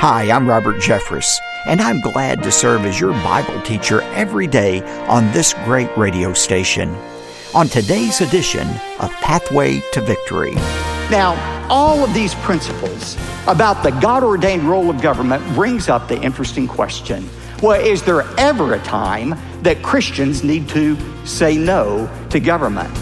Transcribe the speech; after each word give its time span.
Hi, 0.00 0.30
I'm 0.30 0.48
Robert 0.48 0.76
Jeffress, 0.76 1.40
and 1.66 1.80
I'm 1.80 2.00
glad 2.00 2.40
to 2.44 2.52
serve 2.52 2.84
as 2.84 3.00
your 3.00 3.10
Bible 3.14 3.60
teacher 3.62 4.00
every 4.12 4.46
day 4.46 4.80
on 5.08 5.28
this 5.32 5.54
great 5.64 5.90
radio 5.96 6.32
station. 6.34 6.94
On 7.52 7.66
today's 7.66 8.20
edition 8.20 8.68
of 9.00 9.10
Pathway 9.14 9.82
to 9.94 10.00
Victory. 10.00 10.54
Now, 11.10 11.34
all 11.68 12.04
of 12.04 12.14
these 12.14 12.32
principles 12.36 13.16
about 13.48 13.82
the 13.82 13.90
God 13.90 14.22
ordained 14.22 14.62
role 14.70 14.88
of 14.88 15.02
government 15.02 15.44
brings 15.56 15.88
up 15.88 16.06
the 16.06 16.22
interesting 16.22 16.68
question 16.68 17.28
well, 17.60 17.80
is 17.84 18.04
there 18.04 18.22
ever 18.38 18.74
a 18.74 18.78
time 18.84 19.34
that 19.62 19.82
Christians 19.82 20.44
need 20.44 20.68
to 20.68 20.96
say 21.26 21.56
no 21.56 22.08
to 22.30 22.38
government? 22.38 22.96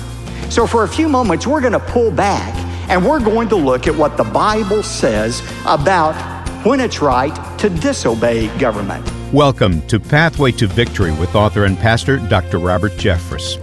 So, 0.50 0.66
for 0.66 0.84
a 0.84 0.88
few 0.88 1.10
moments, 1.10 1.46
we're 1.46 1.60
going 1.60 1.74
to 1.74 1.78
pull 1.78 2.10
back 2.10 2.54
and 2.88 3.04
we're 3.04 3.20
going 3.20 3.50
to 3.50 3.56
look 3.56 3.86
at 3.86 3.94
what 3.94 4.16
the 4.16 4.24
Bible 4.24 4.82
says 4.82 5.42
about 5.66 6.35
when 6.66 6.80
it's 6.80 7.00
right 7.00 7.58
to 7.60 7.70
disobey 7.70 8.48
government. 8.58 9.08
Welcome 9.32 9.86
to 9.86 10.00
Pathway 10.00 10.50
to 10.52 10.66
Victory 10.66 11.12
with 11.12 11.36
author 11.36 11.64
and 11.64 11.78
pastor 11.78 12.16
Dr. 12.16 12.58
Robert 12.58 12.90
Jeffress. 12.94 13.54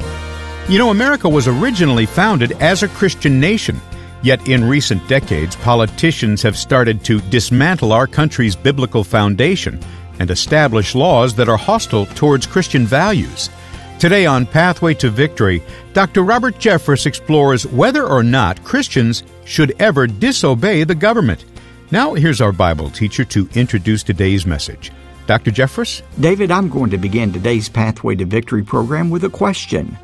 You 0.69 0.77
know, 0.77 0.89
America 0.89 1.27
was 1.27 1.49
originally 1.49 2.05
founded 2.05 2.53
as 2.61 2.81
a 2.81 2.87
Christian 2.87 3.41
nation. 3.41 3.81
Yet 4.21 4.47
in 4.47 4.63
recent 4.63 5.05
decades, 5.09 5.57
politicians 5.57 6.41
have 6.43 6.57
started 6.57 7.03
to 7.03 7.19
dismantle 7.29 7.91
our 7.91 8.07
country's 8.07 8.55
biblical 8.55 9.03
foundation 9.03 9.81
and 10.19 10.31
establish 10.31 10.95
laws 10.95 11.35
that 11.35 11.49
are 11.49 11.57
hostile 11.57 12.05
towards 12.05 12.47
Christian 12.47 12.85
values. 12.85 13.49
Today 13.99 14.25
on 14.25 14.45
Pathway 14.45 14.93
to 14.95 15.09
Victory, 15.09 15.61
Dr. 15.91 16.23
Robert 16.23 16.55
Jeffress 16.55 17.05
explores 17.05 17.67
whether 17.67 18.07
or 18.07 18.23
not 18.23 18.63
Christians 18.63 19.23
should 19.43 19.75
ever 19.79 20.07
disobey 20.07 20.85
the 20.85 20.95
government. 20.95 21.43
Now, 21.93 22.15
here's 22.15 22.41
our 22.41 22.51
Bible 22.51 22.89
teacher 22.89 23.23
to 23.25 23.47
introduce 23.53 24.01
today's 24.01 24.47
message. 24.47 24.91
Dr. 25.27 25.51
Jeffress? 25.51 26.01
David, 26.19 26.49
I'm 26.49 26.67
going 26.67 26.89
to 26.89 26.97
begin 26.97 27.31
today's 27.31 27.69
Pathway 27.69 28.15
to 28.15 28.25
Victory 28.25 28.63
program 28.63 29.11
with 29.11 29.25
a 29.25 29.29
question. 29.29 29.95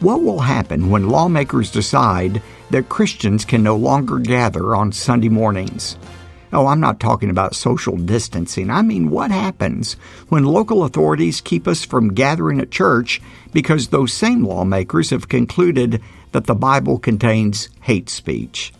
What 0.00 0.20
will 0.20 0.40
happen 0.40 0.90
when 0.90 1.08
lawmakers 1.08 1.70
decide 1.70 2.42
that 2.68 2.90
Christians 2.90 3.46
can 3.46 3.62
no 3.62 3.74
longer 3.74 4.18
gather 4.18 4.76
on 4.76 4.92
Sunday 4.92 5.30
mornings? 5.30 5.96
Oh, 6.52 6.66
I'm 6.66 6.78
not 6.78 7.00
talking 7.00 7.30
about 7.30 7.54
social 7.54 7.96
distancing. 7.96 8.68
I 8.68 8.82
mean, 8.82 9.08
what 9.08 9.30
happens 9.30 9.94
when 10.28 10.44
local 10.44 10.84
authorities 10.84 11.40
keep 11.40 11.66
us 11.66 11.86
from 11.86 12.12
gathering 12.12 12.60
at 12.60 12.70
church 12.70 13.22
because 13.54 13.88
those 13.88 14.12
same 14.12 14.44
lawmakers 14.44 15.08
have 15.08 15.30
concluded 15.30 16.02
that 16.32 16.44
the 16.44 16.54
Bible 16.54 16.98
contains 16.98 17.70
hate 17.80 18.10
speech? 18.10 18.74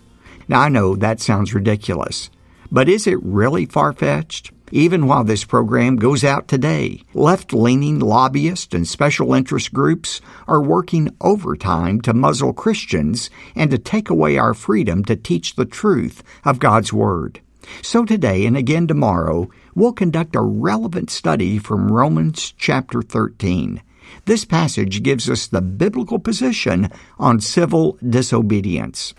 Now, 0.47 0.61
I 0.61 0.69
know 0.69 0.95
that 0.95 1.21
sounds 1.21 1.55
ridiculous. 1.55 2.29
But 2.73 2.89
is 2.89 3.07
it 3.07 3.23
really 3.23 3.67
far 3.67 3.93
fetched? 3.93 4.53
Even 4.71 5.09
while 5.09 5.25
this 5.25 5.43
program 5.43 5.97
goes 5.97 6.23
out 6.23 6.47
today, 6.47 7.03
left 7.13 7.53
leaning 7.53 7.99
lobbyists 7.99 8.73
and 8.73 8.87
special 8.87 9.35
interest 9.35 9.73
groups 9.73 10.21
are 10.47 10.63
working 10.63 11.09
overtime 11.21 12.01
to 12.03 12.15
muzzle 12.15 12.53
Christians 12.53 13.29
and 13.57 13.73
to 13.73 13.79
take 13.79 14.09
away 14.09 14.39
our 14.39 14.55
freedom 14.55 15.05
to 15.07 15.17
teach 15.17 15.57
the 15.57 15.65
truth 15.65 16.23
of 16.45 16.61
God's 16.61 16.93
Word. 16.93 17.41
So 17.83 18.05
today 18.05 18.47
and 18.47 18.57
again 18.57 18.87
tomorrow, 18.87 19.51
we'll 19.75 19.93
conduct 19.93 20.37
a 20.37 20.41
relevant 20.41 21.11
study 21.11 21.59
from 21.59 21.91
Romans 21.91 22.55
chapter 22.57 23.03
13. 23.03 23.83
This 24.27 24.45
passage 24.45 25.03
gives 25.03 25.29
us 25.29 25.49
the 25.49 25.63
biblical 25.63 26.21
position 26.21 26.91
on 27.19 27.41
civil 27.41 27.99
disobedience. 28.09 29.15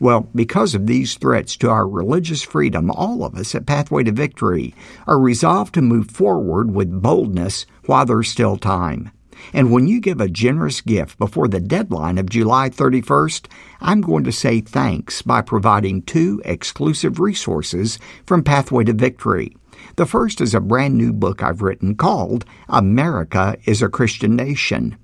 Well, 0.00 0.28
because 0.34 0.74
of 0.74 0.86
these 0.86 1.14
threats 1.14 1.56
to 1.58 1.70
our 1.70 1.88
religious 1.88 2.42
freedom, 2.42 2.90
all 2.90 3.24
of 3.24 3.34
us 3.34 3.54
at 3.54 3.66
Pathway 3.66 4.04
to 4.04 4.12
Victory 4.12 4.74
are 5.06 5.18
resolved 5.18 5.74
to 5.74 5.82
move 5.82 6.10
forward 6.10 6.74
with 6.74 7.02
boldness 7.02 7.66
while 7.86 8.06
there's 8.06 8.28
still 8.28 8.56
time. 8.56 9.10
And 9.52 9.70
when 9.70 9.86
you 9.86 10.00
give 10.00 10.20
a 10.20 10.28
generous 10.28 10.80
gift 10.80 11.18
before 11.18 11.48
the 11.48 11.60
deadline 11.60 12.18
of 12.18 12.28
July 12.28 12.70
31st, 12.70 13.46
I'm 13.80 14.00
going 14.00 14.24
to 14.24 14.32
say 14.32 14.60
thanks 14.60 15.22
by 15.22 15.42
providing 15.42 16.02
two 16.02 16.42
exclusive 16.44 17.20
resources 17.20 17.98
from 18.26 18.42
Pathway 18.42 18.84
to 18.84 18.92
Victory. 18.92 19.56
The 19.96 20.06
first 20.06 20.40
is 20.40 20.54
a 20.54 20.60
brand 20.60 20.96
new 20.96 21.12
book 21.12 21.42
I've 21.42 21.62
written 21.62 21.94
called 21.94 22.44
America 22.68 23.56
is 23.64 23.80
a 23.80 23.88
Christian 23.88 24.36
Nation. 24.36 24.96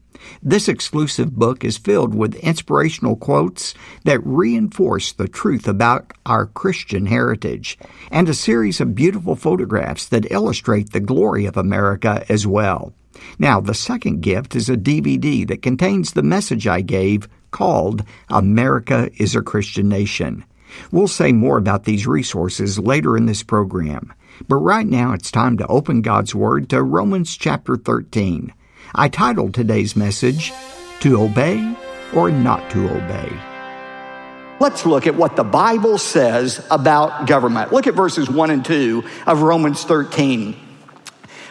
This 0.42 0.68
exclusive 0.68 1.34
book 1.34 1.64
is 1.64 1.78
filled 1.78 2.14
with 2.14 2.34
inspirational 2.36 3.16
quotes 3.16 3.74
that 4.04 4.24
reinforce 4.24 5.12
the 5.12 5.28
truth 5.28 5.66
about 5.68 6.12
our 6.26 6.46
Christian 6.46 7.06
heritage, 7.06 7.78
and 8.10 8.28
a 8.28 8.34
series 8.34 8.80
of 8.80 8.94
beautiful 8.94 9.36
photographs 9.36 10.06
that 10.06 10.30
illustrate 10.30 10.92
the 10.92 11.00
glory 11.00 11.46
of 11.46 11.56
America 11.56 12.24
as 12.28 12.46
well. 12.46 12.92
Now, 13.38 13.60
the 13.60 13.74
second 13.74 14.22
gift 14.22 14.56
is 14.56 14.68
a 14.68 14.76
DVD 14.76 15.46
that 15.46 15.62
contains 15.62 16.12
the 16.12 16.22
message 16.22 16.66
I 16.66 16.80
gave 16.80 17.28
called 17.50 18.04
America 18.28 19.10
is 19.16 19.36
a 19.36 19.42
Christian 19.42 19.88
Nation. 19.88 20.44
We'll 20.90 21.08
say 21.08 21.32
more 21.32 21.58
about 21.58 21.84
these 21.84 22.06
resources 22.06 22.78
later 22.78 23.16
in 23.16 23.26
this 23.26 23.42
program. 23.42 24.12
But 24.48 24.56
right 24.56 24.86
now 24.86 25.12
it's 25.12 25.30
time 25.30 25.56
to 25.58 25.66
open 25.68 26.02
God's 26.02 26.34
Word 26.34 26.68
to 26.70 26.82
Romans 26.82 27.36
chapter 27.36 27.76
13. 27.76 28.52
I 28.96 29.08
titled 29.08 29.54
today's 29.54 29.96
message, 29.96 30.52
To 31.00 31.20
Obey 31.20 31.76
or 32.14 32.30
Not 32.30 32.70
to 32.70 32.88
Obey. 32.88 33.32
Let's 34.60 34.86
look 34.86 35.08
at 35.08 35.16
what 35.16 35.34
the 35.34 35.42
Bible 35.42 35.98
says 35.98 36.64
about 36.70 37.26
government. 37.26 37.72
Look 37.72 37.88
at 37.88 37.94
verses 37.94 38.30
1 38.30 38.50
and 38.52 38.64
2 38.64 39.02
of 39.26 39.42
Romans 39.42 39.82
13. 39.82 40.56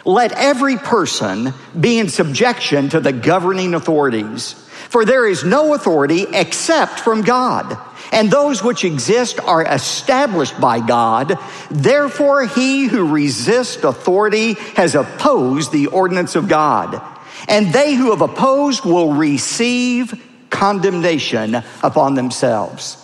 Let 0.06 0.32
every 0.32 0.78
person 0.78 1.52
be 1.78 1.98
in 1.98 2.08
subjection 2.08 2.88
to 2.88 3.00
the 3.00 3.12
governing 3.12 3.74
authorities, 3.74 4.52
for 4.88 5.04
there 5.04 5.28
is 5.28 5.44
no 5.44 5.74
authority 5.74 6.24
except 6.32 7.00
from 7.00 7.20
God 7.20 7.76
and 8.10 8.30
those 8.30 8.62
which 8.62 8.84
exist 8.84 9.40
are 9.40 9.64
established 9.64 10.58
by 10.60 10.78
God. 10.78 11.36
Therefore, 11.70 12.46
he 12.46 12.86
who 12.86 13.12
resists 13.12 13.82
authority 13.82 14.54
has 14.76 14.94
opposed 14.94 15.72
the 15.72 15.88
ordinance 15.88 16.36
of 16.36 16.48
God 16.48 17.02
and 17.48 17.72
they 17.72 17.94
who 17.94 18.10
have 18.10 18.20
opposed 18.20 18.84
will 18.84 19.12
receive 19.14 20.22
condemnation 20.50 21.62
upon 21.82 22.14
themselves. 22.14 23.00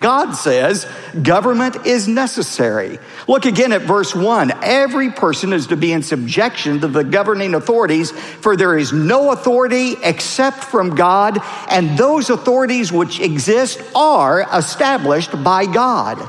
God 0.00 0.32
says 0.32 0.86
government 1.22 1.86
is 1.86 2.06
necessary. 2.06 2.98
Look 3.26 3.44
again 3.44 3.72
at 3.72 3.82
verse 3.82 4.14
1. 4.14 4.52
Every 4.62 5.10
person 5.10 5.52
is 5.52 5.68
to 5.68 5.76
be 5.76 5.92
in 5.92 6.02
subjection 6.02 6.80
to 6.80 6.88
the 6.88 7.02
governing 7.02 7.54
authorities, 7.54 8.10
for 8.10 8.56
there 8.56 8.76
is 8.76 8.92
no 8.92 9.32
authority 9.32 9.96
except 10.02 10.58
from 10.58 10.94
God, 10.94 11.38
and 11.70 11.96
those 11.96 12.30
authorities 12.30 12.92
which 12.92 13.20
exist 13.20 13.80
are 13.94 14.46
established 14.52 15.42
by 15.42 15.66
God. 15.66 16.28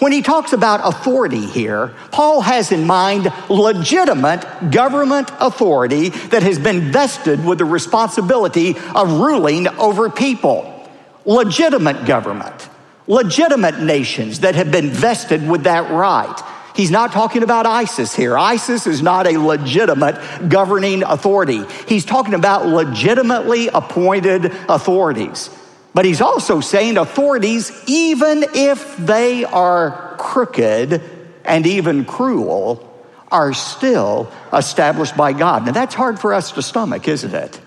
When 0.00 0.12
he 0.12 0.22
talks 0.22 0.54
about 0.54 0.80
authority 0.82 1.44
here, 1.44 1.94
Paul 2.10 2.40
has 2.40 2.72
in 2.72 2.86
mind 2.86 3.30
legitimate 3.50 4.70
government 4.70 5.30
authority 5.38 6.08
that 6.08 6.42
has 6.42 6.58
been 6.58 6.90
vested 6.90 7.44
with 7.44 7.58
the 7.58 7.66
responsibility 7.66 8.76
of 8.94 9.12
ruling 9.20 9.68
over 9.68 10.08
people. 10.08 10.88
Legitimate 11.26 12.06
government, 12.06 12.70
legitimate 13.06 13.78
nations 13.80 14.40
that 14.40 14.54
have 14.54 14.72
been 14.72 14.88
vested 14.88 15.46
with 15.46 15.64
that 15.64 15.90
right. 15.90 16.40
He's 16.74 16.90
not 16.90 17.12
talking 17.12 17.42
about 17.42 17.66
ISIS 17.66 18.14
here. 18.16 18.38
ISIS 18.38 18.86
is 18.86 19.02
not 19.02 19.26
a 19.26 19.36
legitimate 19.36 20.48
governing 20.48 21.02
authority. 21.02 21.62
He's 21.86 22.06
talking 22.06 22.32
about 22.32 22.66
legitimately 22.66 23.68
appointed 23.68 24.46
authorities. 24.66 25.50
But 25.92 26.04
he's 26.04 26.20
also 26.20 26.60
saying 26.60 26.96
authorities, 26.96 27.72
even 27.86 28.44
if 28.54 28.96
they 28.96 29.44
are 29.44 30.14
crooked 30.18 31.02
and 31.44 31.66
even 31.66 32.04
cruel, 32.04 32.86
are 33.30 33.52
still 33.52 34.30
established 34.52 35.16
by 35.16 35.32
God. 35.32 35.66
Now 35.66 35.72
that's 35.72 35.94
hard 35.94 36.20
for 36.20 36.32
us 36.34 36.52
to 36.52 36.62
stomach, 36.62 37.08
isn't 37.08 37.34
it? 37.34 37.60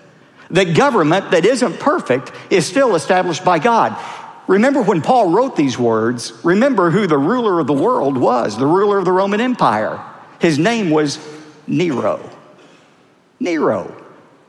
That 0.50 0.74
government 0.76 1.30
that 1.32 1.44
isn't 1.44 1.80
perfect 1.80 2.32
is 2.50 2.66
still 2.66 2.94
established 2.94 3.44
by 3.44 3.58
God. 3.58 3.96
Remember 4.46 4.82
when 4.82 5.00
Paul 5.00 5.30
wrote 5.30 5.56
these 5.56 5.78
words, 5.78 6.32
remember 6.44 6.90
who 6.90 7.06
the 7.06 7.16
ruler 7.16 7.60
of 7.60 7.66
the 7.66 7.72
world 7.72 8.18
was, 8.18 8.58
the 8.58 8.66
ruler 8.66 8.98
of 8.98 9.06
the 9.06 9.12
Roman 9.12 9.40
Empire. 9.40 10.04
His 10.38 10.58
name 10.58 10.90
was 10.90 11.18
Nero. 11.66 12.28
Nero. 13.40 14.03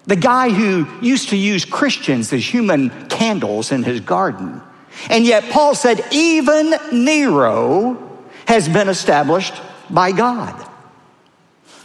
The 0.07 0.15
guy 0.15 0.49
who 0.49 0.87
used 1.01 1.29
to 1.29 1.37
use 1.37 1.65
Christians 1.65 2.31
as 2.31 2.45
human 2.45 3.07
candles 3.07 3.71
in 3.71 3.83
his 3.83 4.01
garden. 4.01 4.61
And 5.09 5.25
yet 5.25 5.51
Paul 5.51 5.75
said, 5.75 6.05
even 6.11 6.73
Nero 6.91 8.19
has 8.47 8.69
been 8.69 8.87
established 8.87 9.53
by 9.89 10.11
God. 10.11 10.69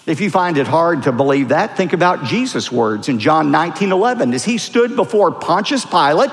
If 0.07 0.21
you 0.21 0.31
find 0.31 0.59
it 0.59 0.67
hard 0.67 1.05
to 1.05 1.13
believe 1.13 1.49
that, 1.49 1.77
think 1.77 1.93
about 1.93 2.25
Jesus' 2.25 2.71
words 2.71 3.09
in 3.09 3.19
John 3.19 3.51
19 3.51 3.93
11 3.93 4.35
as 4.35 4.45
he 4.45 4.59
stood 4.59 4.97
before 4.97 5.31
Pontius 5.31 5.85
Pilate, 5.85 6.31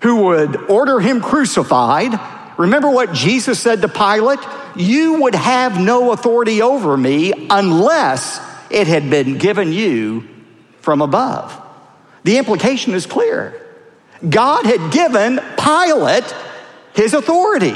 who 0.00 0.24
would 0.24 0.56
order 0.70 1.00
him 1.00 1.20
crucified. 1.20 2.18
Remember 2.58 2.90
what 2.90 3.12
Jesus 3.12 3.60
said 3.60 3.82
to 3.82 3.88
Pilate? 3.88 4.40
you 4.76 5.22
would 5.22 5.34
have 5.34 5.80
no 5.80 6.12
authority 6.12 6.62
over 6.62 6.96
me 6.96 7.32
unless 7.50 8.40
it 8.70 8.86
had 8.86 9.10
been 9.10 9.38
given 9.38 9.72
you 9.72 10.28
from 10.82 11.00
above. 11.00 11.58
The 12.24 12.38
implication 12.38 12.94
is 12.94 13.06
clear. 13.06 13.58
God 14.28 14.66
had 14.66 14.92
given 14.92 15.40
Pilate 15.58 16.34
his 16.94 17.14
authority. 17.14 17.74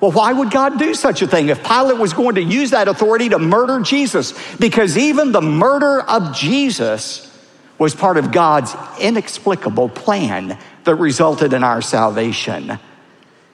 Well, 0.00 0.12
why 0.12 0.32
would 0.32 0.50
God 0.50 0.78
do 0.78 0.94
such 0.94 1.22
a 1.22 1.26
thing 1.26 1.48
if 1.48 1.64
Pilate 1.64 1.98
was 1.98 2.12
going 2.12 2.36
to 2.36 2.42
use 2.42 2.70
that 2.70 2.88
authority 2.88 3.30
to 3.30 3.38
murder 3.38 3.80
Jesus? 3.80 4.34
Because 4.56 4.96
even 4.96 5.32
the 5.32 5.42
murder 5.42 6.00
of 6.02 6.34
Jesus 6.34 7.30
was 7.78 7.94
part 7.94 8.16
of 8.16 8.30
God's 8.30 8.74
inexplicable 9.00 9.88
plan 9.88 10.58
that 10.84 10.94
resulted 10.96 11.52
in 11.52 11.64
our 11.64 11.82
salvation. 11.82 12.78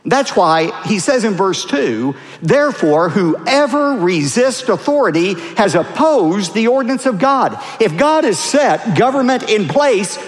That's 0.05 0.35
why 0.35 0.87
he 0.87 0.99
says 0.99 1.25
in 1.25 1.35
verse 1.35 1.65
2 1.67 2.15
Therefore, 2.41 3.11
whoever 3.11 3.97
resists 3.97 4.69
authority 4.69 5.35
has 5.57 5.75
opposed 5.75 6.55
the 6.55 6.69
ordinance 6.69 7.07
of 7.07 7.19
God. 7.19 7.59
If 7.81 7.97
God 7.97 8.25
has 8.25 8.39
set 8.39 8.97
government 8.97 9.51
in 9.51 9.69
place, 9.69 10.19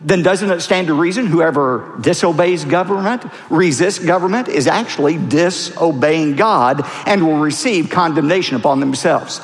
then 0.00 0.22
doesn't 0.22 0.50
it 0.50 0.60
stand 0.60 0.86
to 0.86 0.94
reason 0.94 1.26
whoever 1.26 1.98
disobeys 2.00 2.64
government, 2.64 3.24
resists 3.50 4.02
government, 4.02 4.48
is 4.48 4.66
actually 4.66 5.18
disobeying 5.18 6.36
God 6.36 6.82
and 7.06 7.26
will 7.26 7.40
receive 7.40 7.90
condemnation 7.90 8.56
upon 8.56 8.80
themselves? 8.80 9.42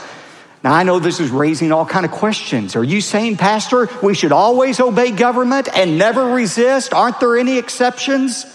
Now, 0.64 0.73
I 0.73 0.84
know 0.84 0.99
this 0.99 1.20
is 1.20 1.31
raising 1.31 1.70
all 1.70 1.84
kind 1.84 2.06
of 2.06 2.12
questions. 2.12 2.75
Are 2.75 2.82
you 2.82 3.02
saying, 3.02 3.37
Pastor, 3.37 3.90
we 4.02 4.14
should 4.14 4.32
always 4.32 4.81
obey 4.81 5.11
government 5.11 5.69
and 5.76 5.99
never 5.99 6.32
resist? 6.32 6.94
Aren't 6.94 7.20
there 7.20 7.37
any 7.37 7.58
exceptions? 7.58 8.46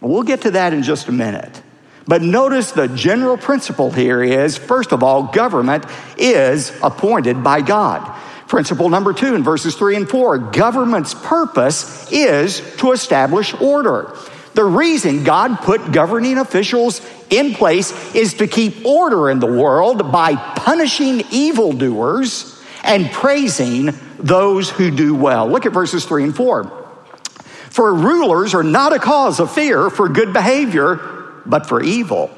We'll 0.00 0.22
get 0.22 0.42
to 0.42 0.52
that 0.52 0.72
in 0.72 0.82
just 0.82 1.08
a 1.08 1.12
minute. 1.12 1.62
But 2.06 2.22
notice 2.22 2.72
the 2.72 2.88
general 2.88 3.36
principle 3.36 3.90
here 3.90 4.22
is 4.22 4.56
first 4.56 4.92
of 4.92 5.02
all, 5.02 5.24
government 5.24 5.84
is 6.16 6.72
appointed 6.82 7.44
by 7.44 7.60
God. 7.60 8.16
Principle 8.48 8.88
number 8.88 9.12
two 9.12 9.34
in 9.34 9.44
verses 9.44 9.74
three 9.74 9.94
and 9.94 10.08
four 10.08 10.38
government's 10.38 11.12
purpose 11.12 12.10
is 12.10 12.62
to 12.78 12.92
establish 12.92 13.52
order. 13.60 14.16
The 14.54 14.64
reason 14.64 15.22
God 15.22 15.58
put 15.58 15.92
governing 15.92 16.38
officials 16.38 17.06
in 17.28 17.52
place 17.52 18.14
is 18.14 18.34
to 18.34 18.46
keep 18.46 18.86
order 18.86 19.28
in 19.28 19.38
the 19.38 19.46
world 19.46 20.10
by 20.10 20.34
punishing 20.34 21.22
evildoers 21.30 22.58
and 22.82 23.10
praising 23.10 23.90
those 24.18 24.70
who 24.70 24.90
do 24.90 25.14
well. 25.14 25.46
Look 25.46 25.66
at 25.66 25.72
verses 25.72 26.06
three 26.06 26.24
and 26.24 26.34
four. 26.34 26.87
For 27.78 27.94
rulers 27.94 28.54
are 28.54 28.64
not 28.64 28.92
a 28.92 28.98
cause 28.98 29.38
of 29.38 29.52
fear 29.52 29.88
for 29.88 30.08
good 30.08 30.32
behavior, 30.32 30.96
but 31.46 31.66
for 31.66 31.80
evil. 31.80 32.28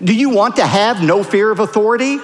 Do 0.00 0.14
you 0.14 0.30
want 0.30 0.54
to 0.54 0.64
have 0.64 1.02
no 1.02 1.24
fear 1.24 1.50
of 1.50 1.58
authority? 1.58 2.18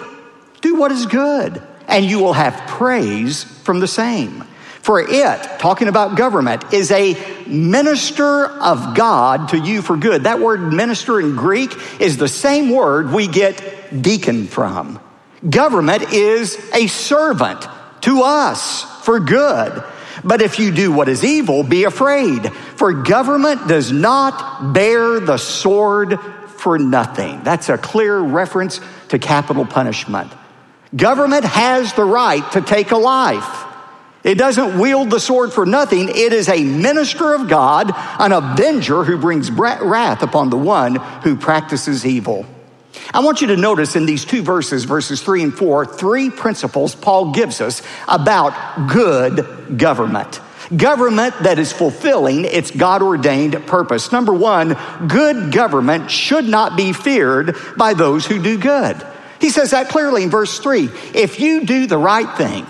Do 0.60 0.76
what 0.76 0.92
is 0.92 1.06
good, 1.06 1.60
and 1.88 2.04
you 2.04 2.20
will 2.20 2.32
have 2.32 2.68
praise 2.68 3.42
from 3.42 3.80
the 3.80 3.88
same. 3.88 4.44
For 4.82 5.00
it, 5.00 5.58
talking 5.58 5.88
about 5.88 6.16
government, 6.16 6.72
is 6.72 6.92
a 6.92 7.14
minister 7.48 8.46
of 8.46 8.94
God 8.94 9.48
to 9.48 9.58
you 9.58 9.82
for 9.82 9.96
good. 9.96 10.22
That 10.22 10.38
word 10.38 10.72
minister 10.72 11.18
in 11.18 11.34
Greek 11.34 11.74
is 12.00 12.18
the 12.18 12.28
same 12.28 12.70
word 12.70 13.10
we 13.10 13.26
get 13.26 14.00
deacon 14.00 14.46
from. 14.46 15.00
Government 15.48 16.12
is 16.12 16.56
a 16.72 16.86
servant 16.86 17.66
to 18.02 18.22
us 18.22 18.84
for 19.04 19.18
good. 19.18 19.82
But 20.24 20.42
if 20.42 20.58
you 20.58 20.70
do 20.72 20.92
what 20.92 21.08
is 21.08 21.24
evil, 21.24 21.62
be 21.62 21.84
afraid, 21.84 22.52
for 22.52 22.92
government 22.92 23.68
does 23.68 23.90
not 23.92 24.72
bear 24.72 25.20
the 25.20 25.36
sword 25.36 26.18
for 26.58 26.78
nothing. 26.78 27.42
That's 27.42 27.68
a 27.68 27.78
clear 27.78 28.18
reference 28.18 28.80
to 29.08 29.18
capital 29.18 29.64
punishment. 29.64 30.32
Government 30.94 31.44
has 31.44 31.92
the 31.94 32.04
right 32.04 32.50
to 32.52 32.60
take 32.60 32.90
a 32.90 32.96
life. 32.96 33.64
It 34.22 34.36
doesn't 34.36 34.78
wield 34.78 35.10
the 35.10 35.20
sword 35.20 35.52
for 35.52 35.64
nothing. 35.64 36.08
It 36.08 36.32
is 36.32 36.48
a 36.48 36.62
minister 36.62 37.32
of 37.32 37.48
God, 37.48 37.90
an 38.18 38.32
avenger 38.32 39.04
who 39.04 39.16
brings 39.16 39.50
wrath 39.50 40.22
upon 40.22 40.50
the 40.50 40.58
one 40.58 40.96
who 41.22 41.36
practices 41.36 42.04
evil. 42.04 42.44
I 43.12 43.20
want 43.20 43.40
you 43.40 43.48
to 43.48 43.56
notice 43.56 43.96
in 43.96 44.06
these 44.06 44.24
two 44.24 44.42
verses, 44.42 44.84
verses 44.84 45.22
three 45.22 45.42
and 45.42 45.56
four, 45.56 45.86
three 45.86 46.30
principles 46.30 46.94
Paul 46.94 47.32
gives 47.32 47.60
us 47.60 47.82
about 48.08 48.88
good 48.88 49.78
government. 49.78 50.40
Government 50.76 51.34
that 51.42 51.58
is 51.58 51.72
fulfilling 51.72 52.44
its 52.44 52.70
God 52.70 53.02
ordained 53.02 53.66
purpose. 53.66 54.12
Number 54.12 54.32
one, 54.32 54.76
good 55.08 55.52
government 55.52 56.10
should 56.10 56.44
not 56.44 56.76
be 56.76 56.92
feared 56.92 57.56
by 57.76 57.94
those 57.94 58.26
who 58.26 58.42
do 58.42 58.58
good. 58.58 59.04
He 59.40 59.50
says 59.50 59.70
that 59.70 59.88
clearly 59.88 60.22
in 60.22 60.30
verse 60.30 60.58
three. 60.58 60.88
If 61.14 61.40
you 61.40 61.64
do 61.64 61.86
the 61.86 61.98
right 61.98 62.36
thing, 62.36 62.66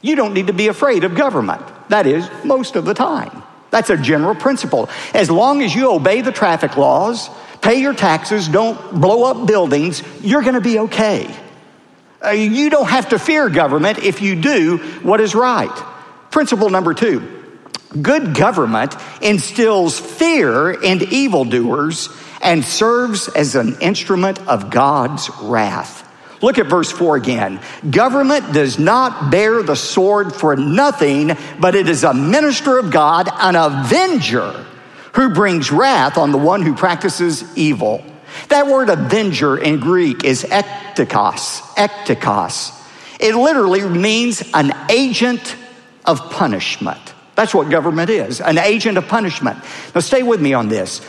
you 0.00 0.16
don't 0.16 0.32
need 0.32 0.46
to 0.46 0.52
be 0.52 0.68
afraid 0.68 1.04
of 1.04 1.14
government. 1.14 1.62
That 1.88 2.06
is, 2.06 2.28
most 2.44 2.76
of 2.76 2.84
the 2.84 2.94
time. 2.94 3.42
That's 3.70 3.90
a 3.90 3.96
general 3.96 4.34
principle. 4.34 4.88
As 5.12 5.30
long 5.30 5.62
as 5.62 5.74
you 5.74 5.92
obey 5.92 6.22
the 6.22 6.32
traffic 6.32 6.76
laws, 6.76 7.28
pay 7.60 7.80
your 7.80 7.94
taxes, 7.94 8.48
don't 8.48 9.00
blow 9.00 9.24
up 9.24 9.46
buildings, 9.46 10.02
you're 10.22 10.42
going 10.42 10.54
to 10.54 10.60
be 10.60 10.78
okay. 10.80 11.34
Uh, 12.24 12.30
you 12.30 12.70
don't 12.70 12.88
have 12.88 13.10
to 13.10 13.18
fear 13.18 13.48
government 13.48 13.98
if 13.98 14.22
you 14.22 14.40
do 14.40 14.78
what 15.02 15.20
is 15.20 15.34
right. 15.34 15.84
Principle 16.30 16.70
number 16.70 16.94
two 16.94 17.32
good 18.02 18.34
government 18.34 18.94
instills 19.22 19.98
fear 19.98 20.70
in 20.70 21.02
evildoers 21.02 22.08
and 22.42 22.64
serves 22.64 23.28
as 23.28 23.54
an 23.54 23.80
instrument 23.80 24.38
of 24.46 24.70
God's 24.70 25.30
wrath. 25.42 26.02
Look 26.42 26.58
at 26.58 26.66
verse 26.66 26.92
4 26.92 27.16
again. 27.16 27.60
Government 27.88 28.52
does 28.52 28.78
not 28.78 29.30
bear 29.30 29.62
the 29.62 29.76
sword 29.76 30.34
for 30.34 30.54
nothing, 30.56 31.32
but 31.58 31.74
it 31.74 31.88
is 31.88 32.04
a 32.04 32.12
minister 32.12 32.78
of 32.78 32.90
God, 32.90 33.28
an 33.32 33.56
avenger 33.56 34.66
who 35.16 35.30
brings 35.30 35.72
wrath 35.72 36.18
on 36.18 36.30
the 36.30 36.38
one 36.38 36.60
who 36.60 36.74
practices 36.74 37.56
evil. 37.56 38.04
That 38.50 38.66
word 38.66 38.90
avenger 38.90 39.56
in 39.56 39.80
Greek 39.80 40.24
is 40.24 40.44
ekdikos, 40.44 41.62
ekdikos. 41.74 42.72
It 43.18 43.34
literally 43.34 43.80
means 43.88 44.42
an 44.52 44.72
agent 44.90 45.56
of 46.04 46.30
punishment. 46.30 47.14
That's 47.34 47.54
what 47.54 47.70
government 47.70 48.10
is, 48.10 48.42
an 48.42 48.58
agent 48.58 48.98
of 48.98 49.08
punishment. 49.08 49.58
Now 49.94 50.02
stay 50.02 50.22
with 50.22 50.40
me 50.40 50.52
on 50.52 50.68
this. 50.68 51.00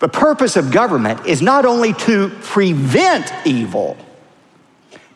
The 0.00 0.08
purpose 0.08 0.56
of 0.56 0.70
government 0.70 1.24
is 1.26 1.40
not 1.40 1.64
only 1.64 1.94
to 1.94 2.28
prevent 2.42 3.32
evil, 3.46 3.96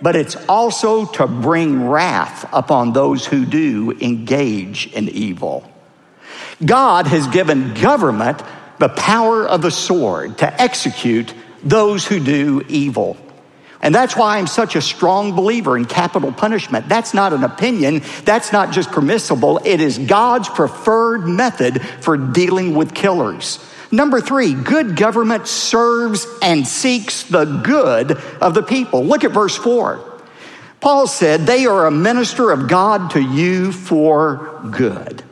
but 0.01 0.17
it's 0.17 0.37
also 0.49 1.05
to 1.05 1.27
bring 1.27 1.91
wrath 1.91 2.49
upon 2.55 2.95
those 2.95 3.27
who 3.27 3.45
do 3.45 3.93
engage 4.01 4.87
in 4.95 5.11
evil. 5.11 5.70
God 6.65 7.07
has 7.07 7.27
given 7.29 7.75
government 7.75 8.43
the 8.79 8.89
power 8.89 9.47
of 9.47 9.63
the 9.63 9.71
sword 9.71 10.39
to 10.39 10.61
execute 10.61 11.35
those 11.63 12.07
who 12.07 12.21
do 12.21 12.63
evil. 12.69 13.17
And 13.83 13.95
that's 13.95 14.15
why 14.15 14.39
I'm 14.39 14.47
such 14.47 14.77
a 14.77 14.83
strong 14.83 15.35
believer 15.35 15.77
in 15.77 15.87
capital 15.87 16.33
punishment. 16.33 16.89
That's 16.89 17.15
not 17.15 17.33
an 17.33 17.45
opinion. 17.45 18.03
That's 18.25 18.53
not 18.53 18.73
just 18.73 18.91
permissible. 18.91 19.61
It 19.65 19.81
is 19.81 19.99
God's 19.99 20.49
preferred 20.49 21.27
method 21.27 21.81
for 22.01 22.17
dealing 22.17 22.75
with 22.75 22.95
killers. 22.95 23.59
Number 23.91 24.21
three, 24.21 24.55
good 24.55 24.97
government 24.97 25.49
serves 25.49 26.27
and 26.43 26.67
seeks 26.67 27.25
the 27.25 27.45
good 27.45 28.13
of 28.41 28.55
the 28.55 28.63
people. 28.63 29.05
Look 29.05 29.25
at 29.25 29.33
verse 29.33 29.57
four. 29.57 30.07
Paul 30.81 31.07
said, 31.07 31.47
They 31.47 31.67
are 31.67 31.87
a 31.87 31.91
minister 31.91 32.51
of 32.51 32.69
God 32.69 33.13
to 33.13 33.21
you 33.23 33.73
for 33.73 34.61
good. 34.71 35.25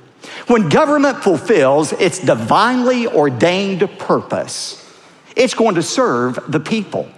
When 0.49 0.69
government 0.71 1.23
fulfills 1.23 1.93
its 1.93 2.19
divinely 2.19 3.07
ordained 3.07 3.89
purpose, 3.99 4.85
it's 5.37 5.55
going 5.55 5.77
to 5.77 5.83
serve 5.83 6.39
the 6.49 6.59
people. 6.59 7.09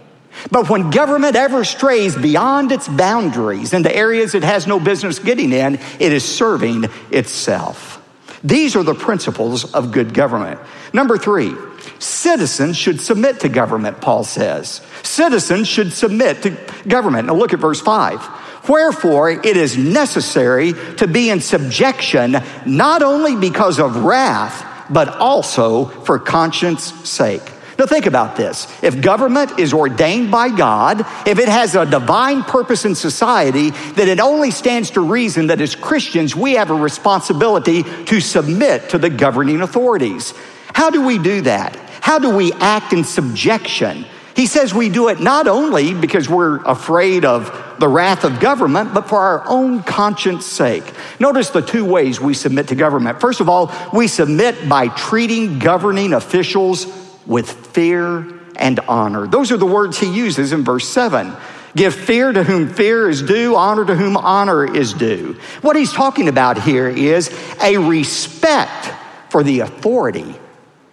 But 0.50 0.68
when 0.68 0.90
government 0.90 1.36
ever 1.36 1.64
strays 1.64 2.16
beyond 2.16 2.72
its 2.72 2.88
boundaries 2.88 3.72
into 3.72 3.94
areas 3.94 4.34
it 4.34 4.42
has 4.42 4.66
no 4.66 4.80
business 4.80 5.18
getting 5.18 5.52
in, 5.52 5.76
it 5.98 6.12
is 6.12 6.24
serving 6.24 6.86
itself. 7.10 7.96
These 8.42 8.74
are 8.74 8.82
the 8.82 8.94
principles 8.94 9.74
of 9.74 9.92
good 9.92 10.14
government. 10.14 10.60
Number 10.92 11.18
three, 11.18 11.54
citizens 11.98 12.76
should 12.76 13.00
submit 13.00 13.40
to 13.40 13.48
government, 13.48 14.00
Paul 14.00 14.24
says. 14.24 14.80
Citizens 15.02 15.68
should 15.68 15.92
submit 15.92 16.42
to 16.42 16.56
government. 16.88 17.28
Now 17.28 17.34
look 17.34 17.52
at 17.52 17.60
verse 17.60 17.80
five. 17.80 18.20
Wherefore, 18.68 19.30
it 19.30 19.56
is 19.56 19.76
necessary 19.76 20.74
to 20.96 21.06
be 21.06 21.30
in 21.30 21.40
subjection, 21.40 22.36
not 22.66 23.02
only 23.02 23.36
because 23.36 23.78
of 23.78 24.04
wrath, 24.04 24.66
but 24.90 25.08
also 25.08 25.86
for 25.86 26.18
conscience 26.18 26.84
sake. 27.08 27.42
Now, 27.78 27.86
think 27.86 28.04
about 28.04 28.36
this. 28.36 28.66
If 28.82 29.00
government 29.00 29.58
is 29.58 29.72
ordained 29.72 30.30
by 30.30 30.50
God, 30.50 31.00
if 31.26 31.38
it 31.38 31.48
has 31.48 31.74
a 31.74 31.86
divine 31.86 32.42
purpose 32.42 32.84
in 32.84 32.94
society, 32.94 33.70
then 33.70 34.06
it 34.08 34.20
only 34.20 34.50
stands 34.50 34.90
to 34.90 35.00
reason 35.00 35.46
that 35.46 35.62
as 35.62 35.74
Christians, 35.74 36.36
we 36.36 36.52
have 36.56 36.70
a 36.70 36.74
responsibility 36.74 37.82
to 37.82 38.20
submit 38.20 38.90
to 38.90 38.98
the 38.98 39.08
governing 39.08 39.62
authorities. 39.62 40.34
How 40.74 40.90
do 40.90 41.06
we 41.06 41.16
do 41.16 41.40
that? 41.42 41.74
How 42.02 42.18
do 42.18 42.36
we 42.36 42.52
act 42.52 42.92
in 42.92 43.02
subjection? 43.02 44.04
He 44.40 44.46
says 44.46 44.72
we 44.72 44.88
do 44.88 45.08
it 45.08 45.20
not 45.20 45.46
only 45.48 45.92
because 45.92 46.26
we're 46.26 46.64
afraid 46.64 47.26
of 47.26 47.76
the 47.78 47.86
wrath 47.86 48.24
of 48.24 48.40
government, 48.40 48.94
but 48.94 49.06
for 49.06 49.18
our 49.18 49.46
own 49.46 49.82
conscience 49.82 50.46
sake. 50.46 50.94
Notice 51.18 51.50
the 51.50 51.60
two 51.60 51.84
ways 51.84 52.22
we 52.22 52.32
submit 52.32 52.68
to 52.68 52.74
government. 52.74 53.20
First 53.20 53.40
of 53.40 53.50
all, 53.50 53.70
we 53.92 54.08
submit 54.08 54.66
by 54.66 54.88
treating 54.88 55.58
governing 55.58 56.14
officials 56.14 56.86
with 57.26 57.50
fear 57.50 58.26
and 58.56 58.80
honor. 58.88 59.26
Those 59.26 59.52
are 59.52 59.58
the 59.58 59.66
words 59.66 59.98
he 59.98 60.10
uses 60.10 60.54
in 60.54 60.64
verse 60.64 60.88
7. 60.88 61.36
Give 61.76 61.94
fear 61.94 62.32
to 62.32 62.42
whom 62.42 62.70
fear 62.70 63.10
is 63.10 63.20
due, 63.20 63.56
honor 63.56 63.84
to 63.84 63.94
whom 63.94 64.16
honor 64.16 64.64
is 64.74 64.94
due. 64.94 65.38
What 65.60 65.76
he's 65.76 65.92
talking 65.92 66.28
about 66.28 66.62
here 66.62 66.88
is 66.88 67.28
a 67.62 67.76
respect 67.76 68.90
for 69.28 69.42
the 69.42 69.60
authority 69.60 70.34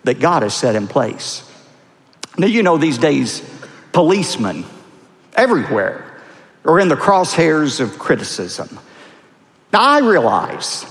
that 0.03 0.19
God 0.19 0.43
has 0.43 0.53
set 0.53 0.75
in 0.75 0.89
place. 0.89 1.46
Now, 2.37 2.47
you 2.47 2.63
know, 2.63 2.77
these 2.77 2.97
days, 2.97 3.41
policemen 3.91 4.65
everywhere 5.35 6.21
are 6.65 6.79
in 6.79 6.87
the 6.87 6.95
crosshairs 6.95 7.79
of 7.79 7.97
criticism. 7.97 8.79
Now, 9.73 9.81
I 9.81 9.99
realize 9.99 10.85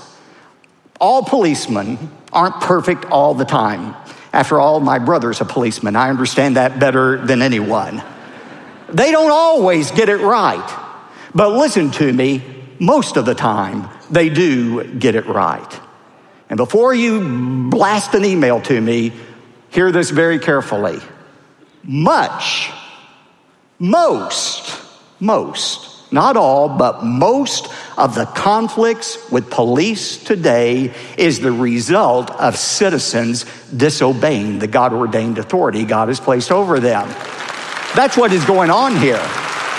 all 0.99 1.23
policemen 1.23 2.11
aren't 2.33 2.59
perfect 2.61 3.05
all 3.05 3.33
the 3.33 3.45
time. 3.45 3.95
After 4.33 4.59
all, 4.59 4.79
my 4.79 4.99
brother's 4.99 5.39
a 5.39 5.45
policeman. 5.45 5.95
I 5.95 6.09
understand 6.09 6.57
that 6.57 6.79
better 6.79 7.25
than 7.25 7.41
anyone. 7.41 8.03
They 8.89 9.11
don't 9.11 9.31
always 9.31 9.91
get 9.91 10.09
it 10.09 10.17
right. 10.17 10.83
But 11.33 11.49
listen 11.49 11.91
to 11.91 12.11
me, 12.11 12.43
most 12.79 13.17
of 13.17 13.25
the 13.25 13.35
time, 13.35 13.89
they 14.09 14.29
do 14.29 14.83
get 14.83 15.15
it 15.15 15.27
right. 15.27 15.79
And 16.49 16.57
before 16.57 16.93
you 16.93 17.69
blast 17.69 18.13
an 18.13 18.25
email 18.25 18.61
to 18.61 18.79
me, 18.79 19.13
hear 19.69 19.91
this 19.91 20.09
very 20.09 20.39
carefully 20.39 20.99
much, 21.87 22.69
most, 23.79 24.77
most, 25.21 26.11
not 26.11 26.35
all, 26.35 26.67
but 26.67 27.03
most 27.03 27.69
of 27.97 28.13
the 28.13 28.25
conflicts 28.25 29.31
with 29.31 29.49
police 29.49 30.21
today 30.21 30.93
is 31.17 31.39
the 31.39 31.51
result 31.51 32.29
of 32.31 32.57
citizens 32.57 33.45
disobeying 33.75 34.59
the 34.59 34.67
God 34.67 34.91
ordained 34.91 35.37
authority 35.37 35.85
God 35.85 36.09
has 36.09 36.19
placed 36.19 36.51
over 36.51 36.79
them. 36.79 37.07
That's 37.95 38.17
what 38.17 38.33
is 38.33 38.43
going 38.43 38.69
on 38.69 38.97
here. 38.97 39.25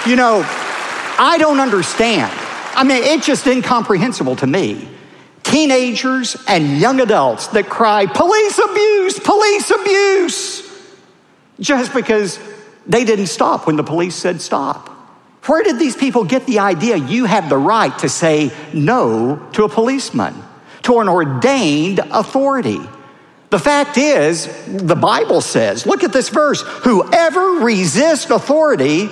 You 0.06 0.16
know, 0.16 0.42
I 0.46 1.36
don't 1.38 1.60
understand. 1.60 2.32
I 2.74 2.84
mean, 2.84 3.02
it's 3.02 3.26
just 3.26 3.46
incomprehensible 3.46 4.36
to 4.36 4.46
me. 4.46 4.88
Teenagers 5.42 6.36
and 6.48 6.78
young 6.78 7.00
adults 7.00 7.48
that 7.48 7.68
cry, 7.68 8.06
police 8.06 8.58
abuse, 8.58 9.18
police 9.18 9.70
abuse 9.70 10.67
just 11.60 11.92
because 11.94 12.38
they 12.86 13.04
didn't 13.04 13.26
stop 13.26 13.66
when 13.66 13.76
the 13.76 13.84
police 13.84 14.14
said 14.14 14.40
stop. 14.40 14.88
Where 15.46 15.62
did 15.62 15.78
these 15.78 15.96
people 15.96 16.24
get 16.24 16.46
the 16.46 16.58
idea 16.58 16.96
you 16.96 17.24
have 17.24 17.48
the 17.48 17.56
right 17.56 17.96
to 18.00 18.08
say 18.08 18.50
no 18.74 19.36
to 19.54 19.64
a 19.64 19.68
policeman, 19.68 20.34
to 20.82 21.00
an 21.00 21.08
ordained 21.08 22.00
authority? 22.00 22.80
The 23.50 23.58
fact 23.58 23.96
is, 23.96 24.46
the 24.66 24.96
Bible 24.96 25.40
says, 25.40 25.86
look 25.86 26.04
at 26.04 26.12
this 26.12 26.28
verse 26.28 26.60
whoever 26.60 27.60
resists 27.60 28.30
authority 28.30 29.08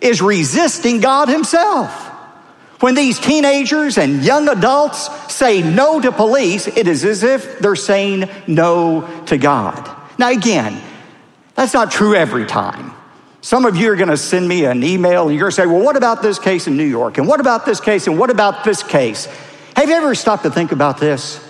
is 0.00 0.20
resisting 0.20 1.00
God 1.00 1.28
Himself. 1.28 2.06
When 2.80 2.94
these 2.94 3.18
teenagers 3.18 3.98
and 3.98 4.24
young 4.24 4.48
adults 4.48 5.32
say 5.32 5.62
no 5.62 6.00
to 6.00 6.12
police, 6.12 6.66
it 6.68 6.86
is 6.86 7.04
as 7.04 7.22
if 7.24 7.58
they're 7.58 7.76
saying 7.76 8.28
no 8.46 9.24
to 9.26 9.36
God. 9.36 9.96
Now, 10.16 10.30
again, 10.30 10.80
that's 11.58 11.74
not 11.74 11.90
true 11.90 12.14
every 12.14 12.46
time. 12.46 12.92
Some 13.40 13.64
of 13.64 13.74
you 13.74 13.90
are 13.90 13.96
going 13.96 14.10
to 14.10 14.16
send 14.16 14.46
me 14.46 14.64
an 14.64 14.84
email 14.84 15.22
and 15.22 15.32
you're 15.32 15.40
going 15.40 15.50
to 15.50 15.56
say, 15.56 15.66
well, 15.66 15.82
what 15.82 15.96
about 15.96 16.22
this 16.22 16.38
case 16.38 16.68
in 16.68 16.76
New 16.76 16.84
York? 16.84 17.18
And 17.18 17.26
what 17.26 17.40
about 17.40 17.66
this 17.66 17.80
case? 17.80 18.06
And 18.06 18.16
what 18.16 18.30
about 18.30 18.62
this 18.62 18.84
case? 18.84 19.26
Have 19.74 19.88
you 19.88 19.96
ever 19.96 20.14
stopped 20.14 20.44
to 20.44 20.52
think 20.52 20.70
about 20.70 20.98
this? 20.98 21.44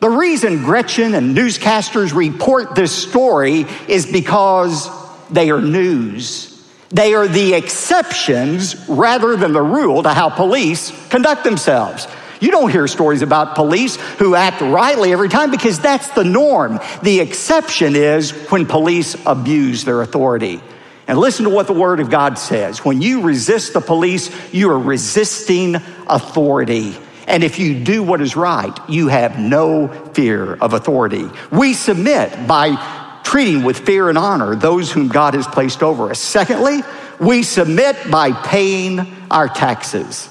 The 0.00 0.10
reason 0.10 0.62
Gretchen 0.62 1.14
and 1.14 1.34
newscasters 1.34 2.14
report 2.14 2.74
this 2.74 2.94
story 2.94 3.64
is 3.88 4.04
because 4.04 4.90
they 5.30 5.50
are 5.50 5.62
news. 5.62 6.62
They 6.90 7.14
are 7.14 7.26
the 7.26 7.54
exceptions 7.54 8.88
rather 8.90 9.36
than 9.36 9.54
the 9.54 9.62
rule 9.62 10.02
to 10.02 10.10
how 10.10 10.28
police 10.28 10.92
conduct 11.08 11.44
themselves. 11.44 12.06
You 12.40 12.50
don't 12.50 12.70
hear 12.70 12.86
stories 12.86 13.22
about 13.22 13.54
police 13.54 13.96
who 14.18 14.34
act 14.34 14.60
rightly 14.60 15.12
every 15.12 15.28
time 15.28 15.50
because 15.50 15.78
that's 15.78 16.10
the 16.10 16.24
norm. 16.24 16.78
The 17.02 17.20
exception 17.20 17.96
is 17.96 18.30
when 18.50 18.66
police 18.66 19.16
abuse 19.26 19.84
their 19.84 20.02
authority. 20.02 20.60
And 21.06 21.18
listen 21.18 21.44
to 21.44 21.50
what 21.50 21.66
the 21.66 21.72
Word 21.72 22.00
of 22.00 22.10
God 22.10 22.38
says. 22.38 22.84
When 22.84 23.00
you 23.00 23.22
resist 23.22 23.72
the 23.72 23.80
police, 23.80 24.30
you 24.52 24.70
are 24.70 24.78
resisting 24.78 25.76
authority. 26.06 26.96
And 27.26 27.42
if 27.42 27.58
you 27.58 27.82
do 27.82 28.02
what 28.02 28.20
is 28.20 28.36
right, 28.36 28.78
you 28.88 29.08
have 29.08 29.38
no 29.38 29.88
fear 30.12 30.54
of 30.54 30.74
authority. 30.74 31.28
We 31.50 31.72
submit 31.72 32.46
by 32.46 33.20
treating 33.24 33.62
with 33.62 33.78
fear 33.80 34.08
and 34.08 34.16
honor 34.16 34.54
those 34.54 34.92
whom 34.92 35.08
God 35.08 35.34
has 35.34 35.46
placed 35.46 35.82
over 35.82 36.10
us. 36.10 36.18
Secondly, 36.18 36.82
we 37.18 37.42
submit 37.42 38.10
by 38.10 38.32
paying 38.32 39.14
our 39.30 39.48
taxes. 39.48 40.28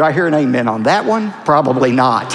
Do 0.00 0.04
I 0.04 0.12
hear 0.12 0.26
an 0.26 0.32
amen 0.32 0.66
on 0.66 0.84
that 0.84 1.04
one? 1.04 1.30
Probably 1.44 1.92
not. 1.92 2.30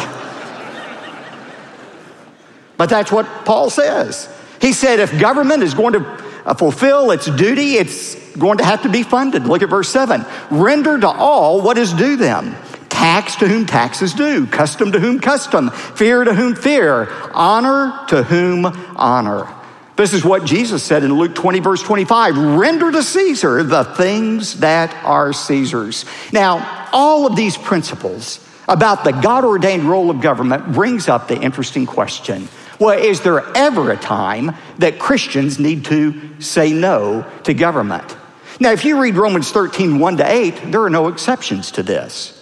but 2.78 2.90
that's 2.92 3.12
what 3.12 3.26
Paul 3.44 3.72
says. 3.72 4.30
He 4.62 4.72
said 4.72 5.00
if 5.00 5.20
government 5.20 5.64
is 5.64 5.74
going 5.74 5.94
to 5.94 6.02
uh, 6.46 6.54
fulfill 6.54 7.10
its 7.10 7.26
duty, 7.26 7.74
it's 7.78 8.14
going 8.38 8.60
to 8.60 8.64
have 8.64 8.84
to 8.84 8.90
be 8.90 9.02
funded. 9.02 9.48
Look 9.48 9.64
at 9.64 9.70
verse 9.72 9.90
7. 9.90 10.28
Render 10.52 11.00
to 11.00 11.08
all 11.08 11.60
what 11.64 11.80
is 11.80 11.92
due 11.92 12.18
them. 12.18 12.56
Tax 12.88 13.38
to 13.38 13.48
whom 13.48 13.66
tax 13.66 14.04
is 14.04 14.14
due, 14.14 14.46
custom 14.46 14.92
to 14.92 15.00
whom 15.00 15.20
custom, 15.20 15.72
fear 15.72 16.24
to 16.24 16.36
whom 16.36 16.54
fear, 16.54 17.12
honor 17.34 18.06
to 18.10 18.22
whom 18.22 18.68
honor. 18.96 19.52
This 19.96 20.14
is 20.14 20.26
what 20.26 20.44
Jesus 20.44 20.84
said 20.84 21.04
in 21.04 21.14
Luke 21.14 21.36
20, 21.36 21.60
verse 21.60 21.82
25 21.82 22.38
render 22.38 22.92
to 22.92 23.02
Caesar 23.02 23.64
the 23.64 23.86
things 23.86 24.60
that 24.60 24.94
are 25.06 25.32
Caesar's. 25.32 26.06
Now, 26.34 26.90
all 26.92 27.26
of 27.26 27.36
these 27.36 27.58
principles 27.58 28.46
about 28.68 29.04
the 29.04 29.12
God 29.12 29.46
ordained 29.46 29.84
role 29.84 30.10
of 30.10 30.20
government 30.20 30.74
brings 30.74 31.08
up 31.08 31.28
the 31.28 31.40
interesting 31.40 31.86
question 31.86 32.50
well, 32.78 32.98
is 33.00 33.22
there 33.22 33.42
ever 33.56 33.92
a 33.92 33.98
time 33.98 34.54
that 34.80 35.00
Christians 35.00 35.60
need 35.60 35.86
to 35.86 36.42
say 36.42 36.74
no 36.74 37.26
to 37.44 37.54
government? 37.54 38.18
Now, 38.60 38.72
if 38.72 38.84
you 38.84 39.02
read 39.02 39.16
Romans 39.16 39.50
13, 39.52 39.98
1 40.00 40.18
to 40.18 40.30
8, 40.30 40.72
there 40.72 40.82
are 40.84 40.90
no 40.90 41.08
exceptions 41.08 41.72
to 41.72 41.84
this. 41.84 42.35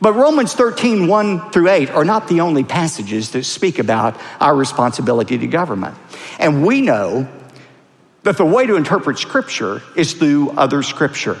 But 0.00 0.14
Romans 0.14 0.52
13, 0.52 1.06
1 1.06 1.50
through 1.50 1.70
8 1.70 1.90
are 1.90 2.04
not 2.04 2.28
the 2.28 2.40
only 2.40 2.64
passages 2.64 3.30
that 3.30 3.44
speak 3.44 3.78
about 3.78 4.20
our 4.40 4.54
responsibility 4.54 5.38
to 5.38 5.46
government. 5.46 5.96
And 6.38 6.66
we 6.66 6.82
know 6.82 7.28
that 8.24 8.36
the 8.36 8.44
way 8.44 8.66
to 8.66 8.76
interpret 8.76 9.18
Scripture 9.18 9.82
is 9.94 10.12
through 10.12 10.50
other 10.50 10.82
Scripture. 10.82 11.38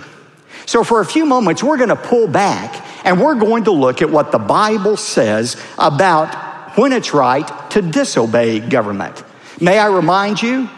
So, 0.64 0.82
for 0.82 1.00
a 1.00 1.04
few 1.04 1.26
moments, 1.26 1.62
we're 1.62 1.76
going 1.76 1.90
to 1.90 1.96
pull 1.96 2.26
back 2.26 2.84
and 3.04 3.20
we're 3.20 3.34
going 3.34 3.64
to 3.64 3.72
look 3.72 4.02
at 4.02 4.10
what 4.10 4.32
the 4.32 4.38
Bible 4.38 4.96
says 4.96 5.56
about 5.78 6.78
when 6.78 6.92
it's 6.92 7.12
right 7.14 7.48
to 7.70 7.82
disobey 7.82 8.60
government. 8.60 9.22
May 9.60 9.78
I 9.78 9.86
remind 9.86 10.42
you 10.42 10.68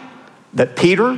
that 0.53 0.75
Peter, 0.75 1.17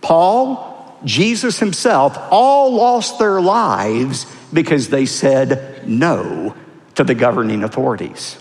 Paul, 0.00 0.98
Jesus 1.04 1.58
himself 1.58 2.16
all 2.30 2.74
lost 2.74 3.18
their 3.18 3.40
lives 3.40 4.26
because 4.52 4.88
they 4.88 5.06
said 5.06 5.69
no 5.90 6.54
to 6.94 7.04
the 7.04 7.14
governing 7.14 7.64
authorities. 7.64 8.36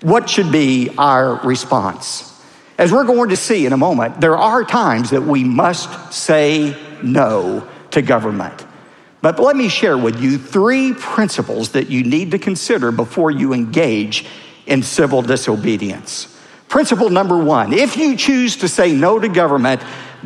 What 0.00 0.30
should 0.30 0.50
be 0.50 0.90
our 0.96 1.36
response? 1.46 2.28
As 2.78 2.90
we're 2.90 3.04
going 3.04 3.30
to 3.30 3.36
see 3.36 3.66
in 3.66 3.72
a 3.72 3.76
moment, 3.76 4.20
there 4.20 4.36
are 4.36 4.64
times 4.64 5.10
that 5.10 5.22
we 5.22 5.44
must 5.44 6.12
say 6.12 6.76
no 7.02 7.68
to 7.90 8.02
government. 8.02 8.66
But 9.20 9.38
let 9.38 9.54
me 9.54 9.68
share 9.68 9.96
with 9.96 10.20
you 10.20 10.36
three 10.36 10.92
principles 10.94 11.70
that 11.72 11.88
you 11.88 12.02
need 12.02 12.32
to 12.32 12.38
consider 12.38 12.90
before 12.90 13.30
you 13.30 13.52
engage 13.52 14.26
in 14.66 14.82
civil 14.82 15.22
disobedience. 15.22 16.28
Principle 16.68 17.10
number 17.10 17.36
one 17.36 17.72
if 17.72 17.96
you 17.96 18.16
choose 18.16 18.56
to 18.56 18.68
say 18.68 18.92
no 18.92 19.18
to 19.20 19.28
government, 19.28 19.82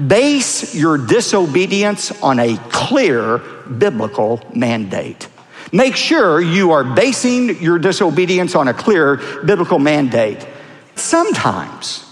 base 0.07 0.75
your 0.75 0.97
disobedience 0.97 2.11
on 2.23 2.39
a 2.39 2.57
clear 2.71 3.39
biblical 3.39 4.41
mandate. 4.55 5.29
Make 5.73 5.97
sure 5.97 6.41
you 6.41 6.73
are 6.73 6.85
basing 6.85 7.61
your 7.61 7.79
disobedience 7.79 8.55
on 8.55 8.69
a 8.69 8.75
clear 8.75 9.17
biblical 9.45 9.79
mandate. 9.79 10.47
Sometimes 10.95 12.05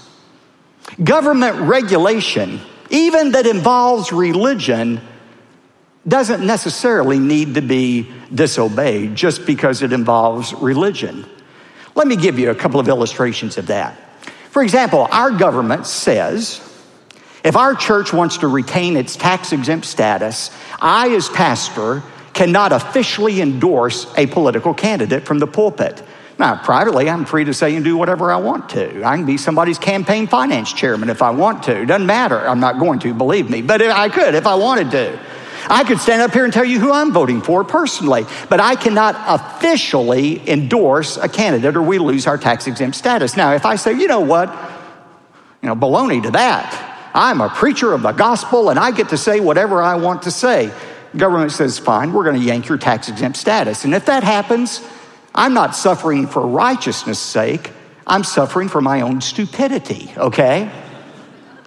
government 1.02 1.56
regulation, 1.60 2.60
even 2.90 3.32
that 3.32 3.46
involves 3.46 4.12
religion, 4.12 5.00
doesn't 6.06 6.46
necessarily 6.46 7.18
need 7.18 7.54
to 7.54 7.62
be 7.62 8.10
disobeyed 8.32 9.14
just 9.14 9.46
because 9.46 9.82
it 9.82 9.92
involves 9.92 10.52
religion. 10.54 11.24
Let 11.94 12.06
me 12.06 12.16
give 12.16 12.38
you 12.38 12.50
a 12.50 12.54
couple 12.54 12.80
of 12.80 12.88
illustrations 12.88 13.56
of 13.56 13.68
that. 13.68 13.96
For 14.50 14.62
example, 14.62 15.08
our 15.10 15.30
government 15.30 15.86
says 15.86 16.60
If 17.42 17.56
our 17.56 17.74
church 17.74 18.12
wants 18.12 18.38
to 18.38 18.48
retain 18.48 18.96
its 18.96 19.16
tax 19.16 19.52
exempt 19.52 19.86
status, 19.86 20.50
I, 20.80 21.10
as 21.10 21.28
pastor, 21.28 22.02
cannot 22.34 22.72
officially 22.72 23.40
endorse 23.40 24.12
a 24.18 24.26
political 24.26 24.74
candidate 24.74 25.24
from 25.24 25.38
the 25.38 25.46
pulpit. 25.46 26.02
Now, 26.38 26.56
privately, 26.56 27.08
I'm 27.08 27.24
free 27.24 27.44
to 27.44 27.54
say 27.54 27.76
and 27.76 27.84
do 27.84 27.96
whatever 27.96 28.32
I 28.32 28.36
want 28.36 28.70
to. 28.70 29.04
I 29.04 29.16
can 29.16 29.24
be 29.24 29.36
somebody's 29.36 29.78
campaign 29.78 30.26
finance 30.26 30.72
chairman 30.72 31.08
if 31.08 31.22
I 31.22 31.30
want 31.30 31.62
to. 31.64 31.86
Doesn't 31.86 32.06
matter. 32.06 32.38
I'm 32.38 32.58
not 32.58 32.80
going 32.80 32.98
to, 33.00 33.14
believe 33.14 33.48
me. 33.48 33.62
But 33.62 33.80
I 33.82 34.08
could 34.08 34.34
if 34.34 34.46
I 34.46 34.56
wanted 34.56 34.90
to. 34.90 35.18
I 35.68 35.84
could 35.84 35.98
stand 35.98 36.22
up 36.22 36.32
here 36.32 36.44
and 36.44 36.52
tell 36.52 36.64
you 36.64 36.78
who 36.78 36.92
I'm 36.92 37.12
voting 37.12 37.40
for 37.40 37.64
personally, 37.64 38.26
but 38.50 38.60
I 38.60 38.74
cannot 38.74 39.16
officially 39.26 40.46
endorse 40.48 41.16
a 41.16 41.28
candidate 41.28 41.76
or 41.76 41.82
we 41.82 41.98
lose 41.98 42.26
our 42.26 42.36
tax 42.36 42.66
exempt 42.66 42.96
status. 42.96 43.36
Now, 43.36 43.54
if 43.54 43.64
I 43.64 43.76
say, 43.76 43.92
you 43.92 44.06
know 44.06 44.20
what, 44.20 44.50
you 45.62 45.68
know, 45.68 45.74
baloney 45.76 46.22
to 46.22 46.32
that. 46.32 46.90
I'm 47.14 47.40
a 47.40 47.48
preacher 47.48 47.92
of 47.92 48.02
the 48.02 48.12
gospel 48.12 48.70
and 48.70 48.78
I 48.78 48.90
get 48.90 49.10
to 49.10 49.16
say 49.16 49.40
whatever 49.40 49.80
I 49.80 49.94
want 49.94 50.22
to 50.22 50.30
say. 50.30 50.72
Government 51.16 51.52
says, 51.52 51.78
fine, 51.78 52.12
we're 52.12 52.24
going 52.24 52.40
to 52.40 52.46
yank 52.46 52.68
your 52.68 52.78
tax 52.78 53.08
exempt 53.08 53.38
status. 53.38 53.84
And 53.84 53.94
if 53.94 54.06
that 54.06 54.24
happens, 54.24 54.80
I'm 55.34 55.54
not 55.54 55.76
suffering 55.76 56.26
for 56.26 56.46
righteousness' 56.46 57.18
sake, 57.18 57.70
I'm 58.06 58.24
suffering 58.24 58.68
for 58.68 58.80
my 58.80 59.00
own 59.00 59.20
stupidity, 59.20 60.12
okay? 60.16 60.70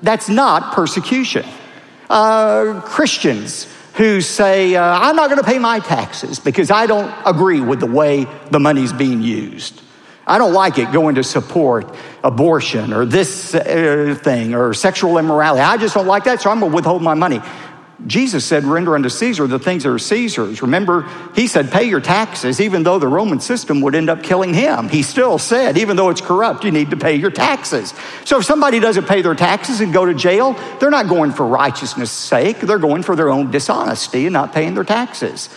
That's 0.02 0.30
not 0.30 0.74
persecution. 0.74 1.46
Uh, 2.10 2.82
Christians 2.86 3.68
who 3.96 4.22
say, 4.22 4.76
uh, 4.76 4.84
I'm 4.84 5.16
not 5.16 5.30
going 5.30 5.40
to 5.40 5.46
pay 5.46 5.58
my 5.58 5.80
taxes 5.80 6.40
because 6.40 6.70
I 6.70 6.86
don't 6.86 7.12
agree 7.26 7.62
with 7.62 7.80
the 7.80 7.88
way 7.88 8.28
the 8.52 8.60
money's 8.60 8.94
being 8.94 9.24
used. 9.24 9.82
I 10.28 10.38
don't 10.38 10.54
like 10.54 10.78
it 10.78 10.92
going 10.92 11.16
to 11.16 11.24
support 11.24 11.96
abortion 12.24 12.94
or 12.94 13.06
this 13.06 13.56
uh, 13.56 14.16
thing 14.22 14.54
or 14.54 14.74
sexual 14.74 15.18
immorality. 15.18 15.62
I 15.62 15.78
just 15.78 15.96
don't 15.96 16.06
like 16.06 16.26
that, 16.26 16.42
so 16.42 16.52
I'm 16.52 16.60
going 16.60 16.72
to 16.72 16.76
withhold 16.76 17.02
my 17.02 17.14
money. 17.14 17.40
Jesus 18.06 18.46
said, 18.46 18.64
Render 18.64 18.94
unto 18.94 19.10
Caesar 19.10 19.48
the 19.48 19.58
things 19.58 19.84
that 19.84 19.90
are 19.90 19.98
Caesar's. 19.98 20.62
Remember, 20.62 21.10
he 21.34 21.48
said, 21.48 21.72
Pay 21.72 21.86
your 21.86 22.00
taxes, 22.00 22.62
even 22.62 22.84
though 22.84 23.00
the 23.00 23.08
Roman 23.08 23.40
system 23.40 23.82
would 23.82 23.96
end 23.96 24.08
up 24.08 24.22
killing 24.22 24.54
him. 24.54 24.88
He 24.88 25.02
still 25.02 25.40
said, 25.40 25.80
Even 25.80 25.98
though 25.98 26.10
it's 26.10 26.22
corrupt, 26.22 26.64
you 26.64 26.70
need 26.70 26.92
to 26.92 26.98
pay 26.98 27.16
your 27.16 27.32
taxes. 27.32 27.96
So 28.24 28.38
if 28.38 28.46
somebody 28.46 28.80
doesn't 28.80 29.08
pay 29.08 29.24
their 29.24 29.34
taxes 29.34 29.82
and 29.82 29.92
go 29.92 30.06
to 30.06 30.14
jail, 30.14 30.54
they're 30.80 30.92
not 30.92 31.10
going 31.10 31.32
for 31.32 31.48
righteousness' 31.48 32.12
sake, 32.12 32.60
they're 32.60 32.78
going 32.78 33.02
for 33.02 33.16
their 33.16 33.30
own 33.30 33.50
dishonesty 33.50 34.28
and 34.28 34.34
not 34.34 34.54
paying 34.54 34.76
their 34.76 34.84
taxes. 34.84 35.50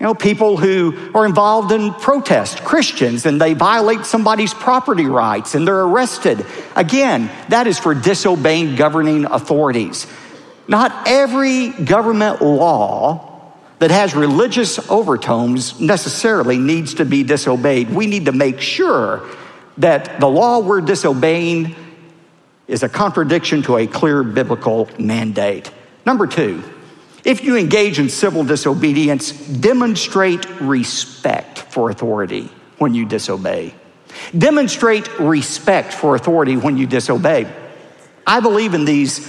You 0.00 0.06
know, 0.06 0.14
people 0.14 0.56
who 0.56 1.12
are 1.14 1.24
involved 1.24 1.70
in 1.70 1.94
protest, 1.94 2.64
Christians, 2.64 3.24
and 3.24 3.40
they 3.40 3.54
violate 3.54 4.04
somebody's 4.04 4.52
property 4.52 5.06
rights 5.06 5.54
and 5.54 5.66
they're 5.66 5.84
arrested. 5.84 6.44
Again, 6.74 7.30
that 7.50 7.68
is 7.68 7.78
for 7.78 7.94
disobeying 7.94 8.74
governing 8.74 9.26
authorities. 9.26 10.08
Not 10.66 11.06
every 11.06 11.70
government 11.70 12.40
law 12.42 13.52
that 13.78 13.90
has 13.90 14.14
religious 14.14 14.78
overtones 14.90 15.80
necessarily 15.80 16.58
needs 16.58 16.94
to 16.94 17.04
be 17.04 17.22
disobeyed. 17.22 17.90
We 17.90 18.06
need 18.06 18.26
to 18.26 18.32
make 18.32 18.60
sure 18.60 19.28
that 19.78 20.20
the 20.20 20.28
law 20.28 20.60
we're 20.60 20.80
disobeying 20.80 21.74
is 22.66 22.82
a 22.82 22.88
contradiction 22.88 23.62
to 23.62 23.76
a 23.76 23.86
clear 23.86 24.22
biblical 24.22 24.88
mandate. 24.98 25.70
Number 26.06 26.26
two, 26.26 26.62
if 27.24 27.42
you 27.42 27.56
engage 27.56 27.98
in 27.98 28.08
civil 28.08 28.44
disobedience, 28.44 29.32
demonstrate 29.32 30.48
respect 30.60 31.58
for 31.58 31.90
authority 31.90 32.50
when 32.78 32.94
you 32.94 33.06
disobey. 33.06 33.74
Demonstrate 34.36 35.18
respect 35.18 35.92
for 35.92 36.14
authority 36.14 36.56
when 36.56 36.76
you 36.76 36.86
disobey. 36.86 37.52
I 38.26 38.40
believe 38.40 38.74
in 38.74 38.84
these 38.84 39.26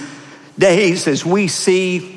days 0.58 1.06
as 1.06 1.24
we 1.24 1.48
see 1.48 2.16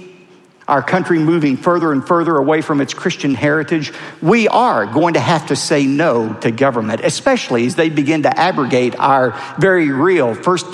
our 0.67 0.84
country 0.84 1.17
moving 1.17 1.58
further 1.58 1.91
and 1.91 2.08
further 2.08 2.38
away 2.38 2.62
from 2.62 2.79
its 2.79 2.93
Christian 2.93 3.34
heritage, 3.34 3.91
we 4.22 4.48
are 4.48 4.86
going 4.86 5.15
to 5.15 5.19
have 5.19 5.47
to 5.47 5.56
say 5.56 5.86
no 5.86 6.34
to 6.36 6.52
government, 6.52 7.02
especially 7.04 7.65
as 7.65 7.75
they 7.75 7.89
begin 7.89 8.23
to 8.23 8.39
abrogate 8.39 8.97
our 8.99 9.32
very 9.58 9.89
real 9.89 10.36
First 10.36 10.67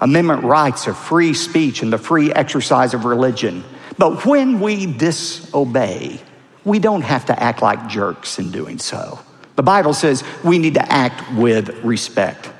Amendment 0.00 0.42
rights 0.42 0.86
of 0.86 0.98
free 0.98 1.32
speech 1.32 1.82
and 1.82 1.92
the 1.92 1.98
free 1.98 2.32
exercise 2.32 2.92
of 2.92 3.04
religion. 3.04 3.64
But 3.96 4.26
when 4.26 4.60
we 4.60 4.86
disobey, 4.86 6.20
we 6.64 6.78
don't 6.78 7.02
have 7.02 7.26
to 7.26 7.42
act 7.42 7.62
like 7.62 7.88
jerks 7.88 8.38
in 8.38 8.50
doing 8.50 8.78
so. 8.78 9.20
The 9.56 9.62
Bible 9.62 9.94
says 9.94 10.24
we 10.42 10.58
need 10.58 10.74
to 10.74 10.92
act 10.92 11.32
with 11.34 11.84
respect. 11.84 12.50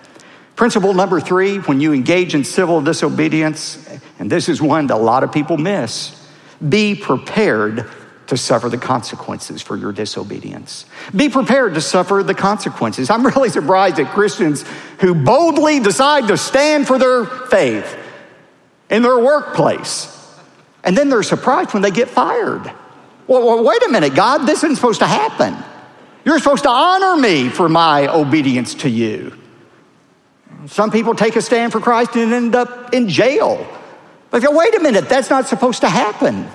Principle 0.57 0.95
number 0.95 1.21
three 1.21 1.59
when 1.59 1.81
you 1.81 1.93
engage 1.93 2.35
in 2.35 2.45
civil 2.45 2.81
disobedience, 2.81 3.89
and 4.19 4.31
this 4.31 4.49
is 4.49 4.61
one 4.61 4.87
that 4.89 4.95
a 4.95 4.97
lot 4.97 5.25
of 5.25 5.33
people 5.33 5.57
miss, 5.57 6.19
be 6.67 6.95
prepared 6.95 7.87
to 8.29 8.37
suffer 8.37 8.69
the 8.69 8.79
consequences 8.79 9.61
for 9.61 9.77
your 9.77 9.93
disobedience. 9.93 10.87
Be 11.15 11.29
prepared 11.29 11.75
to 11.75 11.81
suffer 11.81 12.23
the 12.23 12.35
consequences. 12.35 13.11
I'm 13.11 13.27
really 13.27 13.51
surprised 13.51 13.99
at 13.99 14.13
Christians 14.13 14.65
who 15.01 15.15
boldly 15.15 15.81
decide 15.81 16.29
to 16.29 16.37
stand 16.37 16.87
for 16.87 16.99
their 16.99 17.25
faith 17.25 17.99
in 18.89 19.03
their 19.03 19.19
workplace, 19.19 20.09
and 20.85 20.97
then 20.97 21.09
they're 21.09 21.23
surprised 21.23 21.73
when 21.73 21.83
they 21.83 21.91
get 21.91 22.09
fired. 22.09 22.73
Well, 23.27 23.45
well 23.45 23.65
wait 23.65 23.83
a 23.83 23.89
minute, 23.89 24.15
God, 24.15 24.47
this 24.47 24.65
isn't 24.65 24.77
supposed 24.77 25.01
to 25.01 25.07
happen. 25.07 25.57
You're 26.25 26.39
supposed 26.39 26.63
to 26.63 26.71
honor 26.71 27.21
me 27.21 27.49
for 27.49 27.69
my 27.69 28.07
obedience 28.07 28.75
to 28.77 28.89
you. 28.89 29.37
Some 30.67 30.91
people 30.91 31.15
take 31.15 31.35
a 31.37 31.43
stand 31.43 31.73
for 31.73 31.81
Christ 31.81 32.15
and 32.17 32.33
end 32.33 32.55
up 32.55 32.95
in 32.95 33.09
jail. 33.09 33.67
But 34.33 34.43
wait 34.53 34.75
a 34.75 34.81
minute, 34.81 35.11
that's 35.11 35.29
not 35.29 35.47
supposed 35.47 35.83
to 35.83 35.89
happen. 35.91 36.49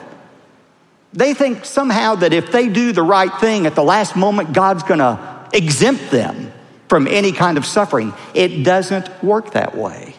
They 1.13 1.35
think 1.35 1.63
somehow 1.63 2.15
that 2.15 2.33
if 2.33 2.51
they 2.51 2.67
do 2.67 2.91
the 2.91 3.03
right 3.03 3.33
thing 3.39 3.67
at 3.67 3.75
the 3.75 3.83
last 3.83 4.15
moment, 4.15 4.51
God's 4.51 4.83
going 4.83 4.99
to 4.99 5.47
exempt 5.53 6.09
them 6.09 6.51
from 6.89 7.07
any 7.07 7.31
kind 7.31 7.57
of 7.57 7.65
suffering. 7.65 8.13
It 8.33 8.63
doesn't 8.63 9.23
work 9.23 9.51
that 9.51 9.77
way. 9.77 10.15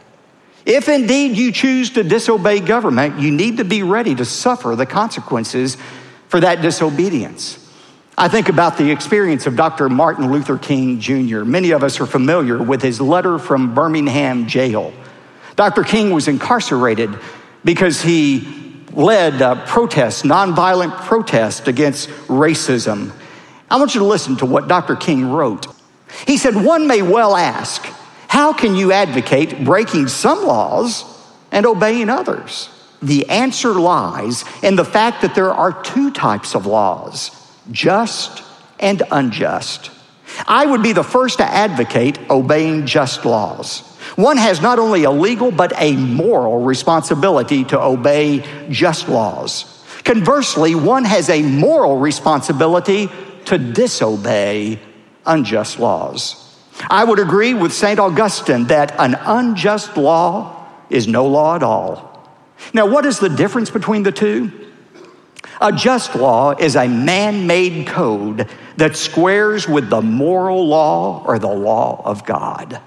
If 0.65 0.89
indeed 0.89 1.37
you 1.37 1.51
choose 1.51 1.91
to 1.91 2.05
disobey 2.05 2.61
government, 2.61 3.19
you 3.19 3.33
need 3.33 3.57
to 3.57 3.65
be 3.65 3.83
ready 3.83 4.15
to 4.15 4.25
suffer 4.25 4.77
the 4.77 4.87
consequences 4.87 5.77
for 6.29 6.41
that 6.41 6.63
disobedience. 6.63 7.65
I 8.17 8.29
think 8.29 8.49
about 8.49 8.77
the 8.77 8.91
experience 8.91 9.47
of 9.47 9.57
Dr. 9.57 9.89
Martin 9.89 10.31
Luther 10.31 10.59
King 10.59 11.01
Jr. 11.01 11.45
Many 11.45 11.71
of 11.73 11.83
us 11.83 12.01
are 12.01 12.07
familiar 12.07 12.63
with 12.63 12.83
his 12.83 13.01
letter 13.01 13.39
from 13.39 13.75
Birmingham 13.75 14.47
jail. 14.47 14.93
Dr. 15.57 15.83
King 15.83 16.13
was 16.13 16.29
incarcerated 16.29 17.19
because 17.65 18.03
he 18.03 18.49
led 18.93 19.43
uh, 19.43 19.57
a 19.59 19.67
protest, 19.67 20.25
nonviolent 20.25 20.97
protest 21.03 21.69
against 21.69 22.09
racism. 22.27 23.13
I 23.71 23.77
want 23.77 23.95
you 23.95 24.01
to 24.01 24.07
listen 24.07 24.37
to 24.37 24.47
what 24.47 24.69
Dr. 24.69 24.97
King 24.97 25.31
wrote. 25.31 25.67
He 26.27 26.37
said, 26.37 26.57
One 26.57 26.87
may 26.87 27.03
well 27.03 27.37
ask, 27.37 27.85
how 28.29 28.53
can 28.53 28.75
you 28.75 28.93
advocate 28.93 29.65
breaking 29.65 30.09
some 30.09 30.45
laws 30.45 31.05
and 31.51 31.65
obeying 31.65 32.11
others? 32.11 32.69
The 33.01 33.29
answer 33.29 33.75
lies 33.75 34.45
in 34.63 34.77
the 34.77 34.85
fact 34.85 35.23
that 35.23 35.35
there 35.35 35.53
are 35.53 35.83
two 35.83 36.11
types 36.11 36.55
of 36.55 36.67
laws 36.67 37.31
just 37.71 38.43
and 38.81 39.03
unjust. 39.11 39.91
I 40.47 40.67
would 40.67 40.83
be 40.83 40.93
the 40.93 41.05
first 41.05 41.39
to 41.39 41.45
advocate 41.45 42.19
obeying 42.31 42.87
just 42.87 43.25
laws. 43.25 43.83
One 44.17 44.37
has 44.37 44.61
not 44.61 44.79
only 44.79 45.05
a 45.05 45.11
legal 45.11 45.51
but 45.51 45.73
a 45.77 45.97
moral 45.97 46.63
responsibility 46.63 47.65
to 47.65 47.81
obey 47.81 48.45
just 48.71 49.09
laws. 49.09 49.85
Conversely, 50.05 50.75
one 50.75 51.05
has 51.05 51.29
a 51.29 51.43
moral 51.43 51.99
responsibility 51.99 53.09
to 53.47 53.59
disobey 53.59 54.81
unjust 55.27 55.79
laws. 55.79 56.45
I 56.89 57.05
would 57.05 57.19
agree 57.19 57.55
with 57.55 57.73
St. 57.73 57.99
Augustine 57.99 58.65
that 58.67 58.95
an 58.99 59.15
unjust 59.15 59.97
law 59.97 60.67
is 60.91 61.09
no 61.09 61.27
law 61.27 61.57
at 61.57 61.63
all. 61.63 62.09
Now, 62.73 62.87
what 62.87 63.05
is 63.05 63.19
the 63.19 63.29
difference 63.29 63.71
between 63.71 64.03
the 64.03 64.13
two? 64.13 64.51
A 65.61 65.73
just 65.73 66.15
law 66.15 66.53
is 66.53 66.77
a 66.77 66.89
man 66.89 67.47
made 67.47 67.87
code 67.87 68.49
that 68.77 68.97
squares 68.97 69.69
with 69.69 69.91
the 69.91 70.01
moral 70.01 70.67
law 70.67 71.25
or 71.27 71.39
the 71.39 71.49
law 71.49 72.01
of 72.05 72.25
God. 72.25 72.81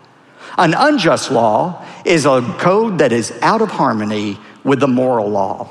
An 0.58 0.74
unjust 0.74 1.32
law 1.32 1.86
is 2.06 2.26
a 2.26 2.42
code 2.60 3.00
that 3.00 3.12
is 3.12 3.32
out 3.42 3.62
of 3.62 3.70
harmony 3.70 4.38
with 4.64 4.80
the 4.80 4.88
moral 4.88 5.30
law. 5.30 5.70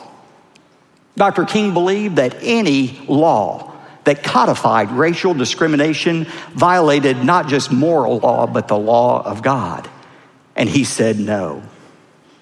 Dr. 1.16 1.45
King 1.45 1.75
believed 1.75 2.16
that 2.16 2.37
any 2.40 3.05
law 3.07 3.73
that 4.05 4.23
codified 4.23 4.90
racial 4.90 5.35
discrimination 5.35 6.25
violated 6.55 7.23
not 7.25 7.49
just 7.49 7.71
moral 7.71 8.19
law, 8.19 8.47
but 8.47 8.69
the 8.69 8.79
law 8.79 9.23
of 9.23 9.43
God. 9.43 9.88
And 10.57 10.69
he 10.69 10.85
said 10.85 11.19
no. 11.19 11.62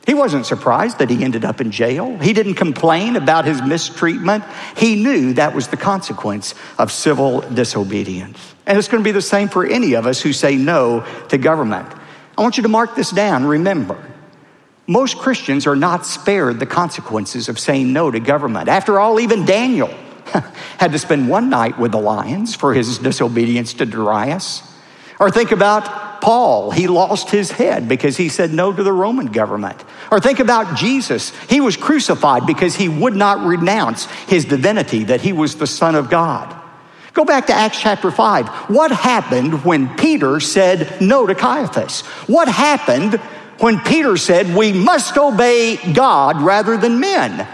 He 0.06 0.14
wasn't 0.14 0.46
surprised 0.46 1.00
that 1.00 1.10
he 1.10 1.22
ended 1.22 1.44
up 1.44 1.60
in 1.60 1.70
jail. 1.70 2.16
He 2.16 2.32
didn't 2.32 2.54
complain 2.54 3.16
about 3.16 3.44
his 3.44 3.60
mistreatment. 3.60 4.42
He 4.74 5.02
knew 5.02 5.34
that 5.34 5.54
was 5.54 5.68
the 5.68 5.76
consequence 5.76 6.54
of 6.78 6.90
civil 6.90 7.42
disobedience. 7.42 8.54
And 8.64 8.78
it's 8.78 8.88
going 8.88 9.02
to 9.02 9.06
be 9.06 9.12
the 9.12 9.20
same 9.20 9.48
for 9.48 9.66
any 9.66 9.92
of 9.94 10.06
us 10.06 10.22
who 10.22 10.32
say 10.32 10.56
no 10.56 11.04
to 11.28 11.36
government. 11.36 11.92
I 12.38 12.42
want 12.42 12.56
you 12.56 12.62
to 12.62 12.68
mark 12.68 12.94
this 12.94 13.10
down. 13.10 13.44
Remember, 13.44 14.00
Most 14.86 15.18
Christians 15.18 15.66
are 15.66 15.76
not 15.76 16.06
spared 16.06 16.60
the 16.60 16.66
consequences 16.66 17.48
of 17.48 17.58
saying 17.58 17.92
no 17.92 18.10
to 18.10 18.20
government. 18.20 18.68
After 18.68 19.00
all, 19.00 19.18
even 19.20 19.44
Daniel 19.44 19.88
had 20.78 20.92
to 20.92 20.98
spend 20.98 21.28
one 21.28 21.50
night 21.50 21.78
with 21.78 21.92
the 21.92 22.00
lions 22.00 22.54
for 22.54 22.72
his 22.72 22.96
disobedience 22.98 23.74
to 23.74 23.86
Darius. 23.86 24.62
Or 25.20 25.30
think 25.30 25.50
about 25.50 26.22
Paul. 26.22 26.70
He 26.70 26.86
lost 26.86 27.28
his 27.28 27.50
head 27.50 27.88
because 27.88 28.16
he 28.16 28.28
said 28.28 28.52
no 28.52 28.72
to 28.72 28.82
the 28.82 28.92
Roman 28.92 29.26
government. 29.26 29.84
Or 30.10 30.20
think 30.20 30.38
about 30.38 30.76
Jesus. 30.76 31.32
He 31.50 31.60
was 31.60 31.76
crucified 31.76 32.46
because 32.46 32.76
he 32.76 32.88
would 32.88 33.16
not 33.16 33.44
renounce 33.44 34.06
his 34.28 34.44
divinity, 34.44 35.04
that 35.04 35.20
he 35.20 35.32
was 35.32 35.56
the 35.56 35.66
Son 35.66 35.96
of 35.96 36.08
God. 36.08 36.54
Go 37.18 37.24
back 37.24 37.48
to 37.48 37.52
Acts 37.52 37.80
chapter 37.80 38.12
5. 38.12 38.48
What 38.70 38.92
happened 38.92 39.64
when 39.64 39.92
Peter 39.96 40.38
said 40.38 41.00
no 41.00 41.26
to 41.26 41.34
Caiaphas? 41.34 42.02
What 42.28 42.46
happened 42.46 43.14
when 43.58 43.80
Peter 43.80 44.16
said 44.16 44.54
we 44.54 44.72
must 44.72 45.18
obey 45.18 45.78
God 45.94 46.40
rather 46.40 46.76
than 46.76 47.00
men? 47.00 47.44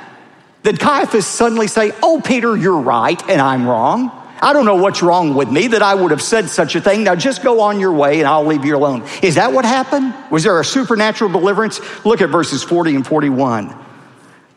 Did 0.65 0.79
Caiaphas 0.79 1.27
suddenly 1.27 1.67
say, 1.67 1.93
Oh, 2.03 2.21
Peter, 2.23 2.55
you're 2.55 2.79
right 2.79 3.19
and 3.27 3.41
I'm 3.41 3.67
wrong? 3.67 4.13
I 4.43 4.53
don't 4.53 4.67
know 4.67 4.77
what's 4.77 5.03
wrong 5.03 5.35
with 5.35 5.51
me 5.51 5.69
that 5.69 5.81
I 5.81 5.95
would 5.95 6.11
have 6.11 6.21
said 6.21 6.51
such 6.51 6.75
a 6.75 6.81
thing. 6.83 7.05
Now 7.05 7.15
just 7.15 7.43
go 7.43 7.63
on 7.63 7.81
your 7.81 7.95
way 7.95 8.19
and 8.19 8.29
I'll 8.29 8.45
leave 8.45 8.67
you 8.67 8.77
alone. 8.77 9.09
Is 9.23 9.37
that 9.37 9.55
what 9.55 9.65
happened? 9.65 10.13
Was 10.31 10.45
there 10.45 10.61
a 10.61 10.65
supernatural 10.65 11.31
deliverance? 11.31 11.81
Look 12.05 12.21
at 12.21 12.29
verses 12.29 12.63
40 12.63 12.97
and 12.97 13.07
41. 13.07 13.75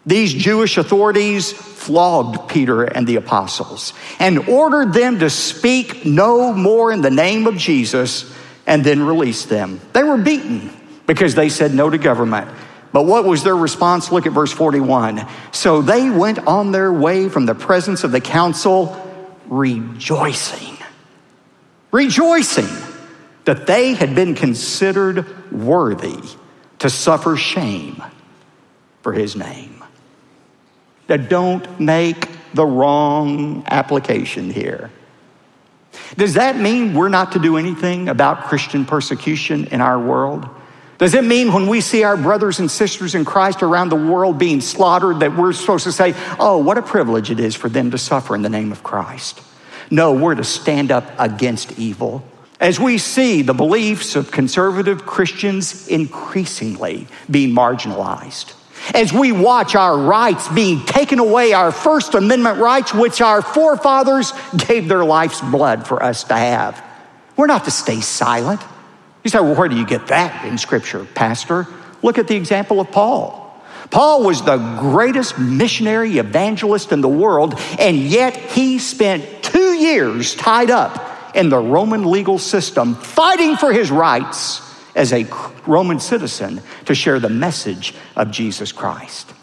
These 0.08 0.34
Jewish 0.34 0.78
authorities 0.78 1.52
flogged 1.52 2.50
Peter 2.50 2.84
and 2.84 3.06
the 3.06 3.18
apostles 3.18 3.94
and 4.20 4.48
ordered 4.48 4.94
them 4.94 5.20
to 5.20 5.30
speak 5.30 6.06
no 6.06 6.54
more 6.54 6.94
in 6.94 7.02
the 7.02 7.12
name 7.12 7.46
of 7.46 7.58
Jesus 7.58 8.34
and 8.66 8.86
then 8.86 9.04
released 9.04 9.50
them. 9.50 9.82
They 9.92 10.04
were 10.04 10.18
beaten 10.18 10.72
because 11.08 11.36
they 11.36 11.50
said 11.50 11.74
no 11.74 11.90
to 11.90 11.98
government. 11.98 12.50
But 12.94 13.06
what 13.06 13.26
was 13.26 13.44
their 13.44 13.56
response? 13.56 14.10
Look 14.10 14.26
at 14.26 14.32
verse 14.32 14.52
41. 14.54 15.28
So 15.52 15.82
they 15.82 16.10
went 16.10 16.40
on 16.48 16.72
their 16.72 16.92
way 16.92 17.28
from 17.28 17.46
the 17.46 17.54
presence 17.54 18.06
of 18.06 18.14
the 18.14 18.22
council, 18.22 18.96
rejoicing, 19.48 20.78
rejoicing 21.92 22.70
that 23.44 23.68
they 23.68 23.94
had 23.94 24.16
been 24.16 24.36
considered 24.36 25.52
worthy 25.52 26.22
to 26.80 26.90
suffer 26.90 27.36
shame 27.36 28.02
for 29.02 29.12
his 29.12 29.36
name. 29.36 29.77
Now, 31.10 31.18
don't 31.18 31.80
make 31.80 32.30
the 32.54 32.66
wrong 32.66 33.64
application 33.68 34.50
here. 34.50 34.92
Does 36.16 36.36
that 36.36 36.58
mean 36.58 36.94
we're 36.94 37.10
not 37.10 37.34
to 37.34 37.40
do 37.40 37.58
anything 37.58 38.10
about 38.10 38.46
Christian 38.46 38.86
persecution 38.86 39.68
in 39.68 39.82
our 39.82 40.00
world? 40.00 40.48
Does 40.98 41.14
it 41.14 41.24
mean 41.24 41.54
when 41.54 41.68
we 41.68 41.82
see 41.82 42.04
our 42.04 42.18
brothers 42.18 42.60
and 42.60 42.72
sisters 42.72 43.14
in 43.14 43.24
Christ 43.24 43.62
around 43.62 43.90
the 43.90 43.96
world 43.96 44.40
being 44.40 44.62
slaughtered 44.62 45.20
that 45.20 45.38
we're 45.38 45.54
supposed 45.54 45.84
to 45.84 45.92
say, 45.92 46.16
oh, 46.40 46.58
what 46.58 46.78
a 46.78 46.82
privilege 46.82 47.30
it 47.30 47.40
is 47.40 47.56
for 47.56 47.70
them 47.70 47.92
to 47.92 47.98
suffer 47.98 48.34
in 48.36 48.42
the 48.42 48.50
name 48.50 48.72
of 48.72 48.84
Christ? 48.84 49.42
No, 49.92 50.14
we're 50.14 50.36
to 50.36 50.44
stand 50.44 50.92
up 50.92 51.08
against 51.20 51.78
evil. 51.78 52.26
As 52.60 52.80
we 52.80 52.98
see 52.98 53.44
the 53.44 53.54
beliefs 53.54 54.16
of 54.16 54.32
conservative 54.32 55.06
Christians 55.06 55.88
increasingly 55.88 57.08
being 57.30 57.54
marginalized, 57.54 58.54
as 58.94 59.12
we 59.12 59.32
watch 59.32 59.76
our 59.76 59.98
rights 59.98 60.48
being 60.50 60.86
taken 60.86 61.20
away, 61.20 61.54
our 61.54 61.72
First 61.72 62.16
Amendment 62.16 62.60
rights, 62.60 62.94
which 62.94 63.22
our 63.22 63.42
forefathers 63.42 64.34
gave 64.68 64.88
their 64.88 65.04
life's 65.04 65.42
blood 65.42 65.88
for 65.88 66.02
us 66.02 66.24
to 66.26 66.36
have, 66.36 66.84
we're 67.36 67.48
not 67.48 67.66
to 67.66 67.72
stay 67.72 68.02
silent. 68.02 68.62
You 69.24 69.30
say, 69.30 69.40
well, 69.40 69.56
where 69.56 69.68
do 69.68 69.76
you 69.76 69.86
get 69.86 70.08
that 70.08 70.46
in 70.46 70.58
Scripture, 70.58 71.06
Pastor? 71.06 71.68
Look 72.02 72.18
at 72.18 72.28
the 72.28 72.36
example 72.36 72.80
of 72.80 72.92
Paul. 72.92 73.44
Paul 73.90 74.24
was 74.24 74.42
the 74.44 74.58
greatest 74.80 75.40
missionary 75.40 76.18
evangelist 76.18 76.92
in 76.92 77.02
the 77.02 77.10
world, 77.10 77.56
and 77.80 77.98
yet 77.98 78.36
he 78.36 78.80
spent 78.80 79.44
two 79.44 79.74
years 79.74 80.36
tied 80.36 80.70
up 80.70 81.36
in 81.36 81.50
the 81.50 81.58
Roman 81.58 82.10
legal 82.10 82.38
system 82.38 82.96
fighting 82.96 83.56
for 83.56 83.72
his 83.72 83.92
rights 83.92 84.67
as 84.98 85.14
a 85.14 85.26
Roman 85.66 86.00
citizen 86.00 86.62
to 86.86 86.96
share 86.96 87.20
the 87.20 87.30
message 87.30 87.94
of 88.16 88.32
Jesus 88.32 88.72
Christ. 88.72 89.34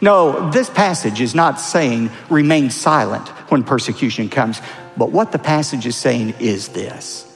No, 0.00 0.50
this 0.50 0.70
passage 0.70 1.20
is 1.20 1.34
not 1.34 1.60
saying 1.60 2.10
remain 2.30 2.70
silent 2.70 3.28
when 3.50 3.64
persecution 3.64 4.30
comes, 4.30 4.62
but 4.96 5.10
what 5.10 5.32
the 5.32 5.38
passage 5.38 5.84
is 5.84 5.96
saying 5.96 6.34
is 6.40 6.68
this 6.68 7.26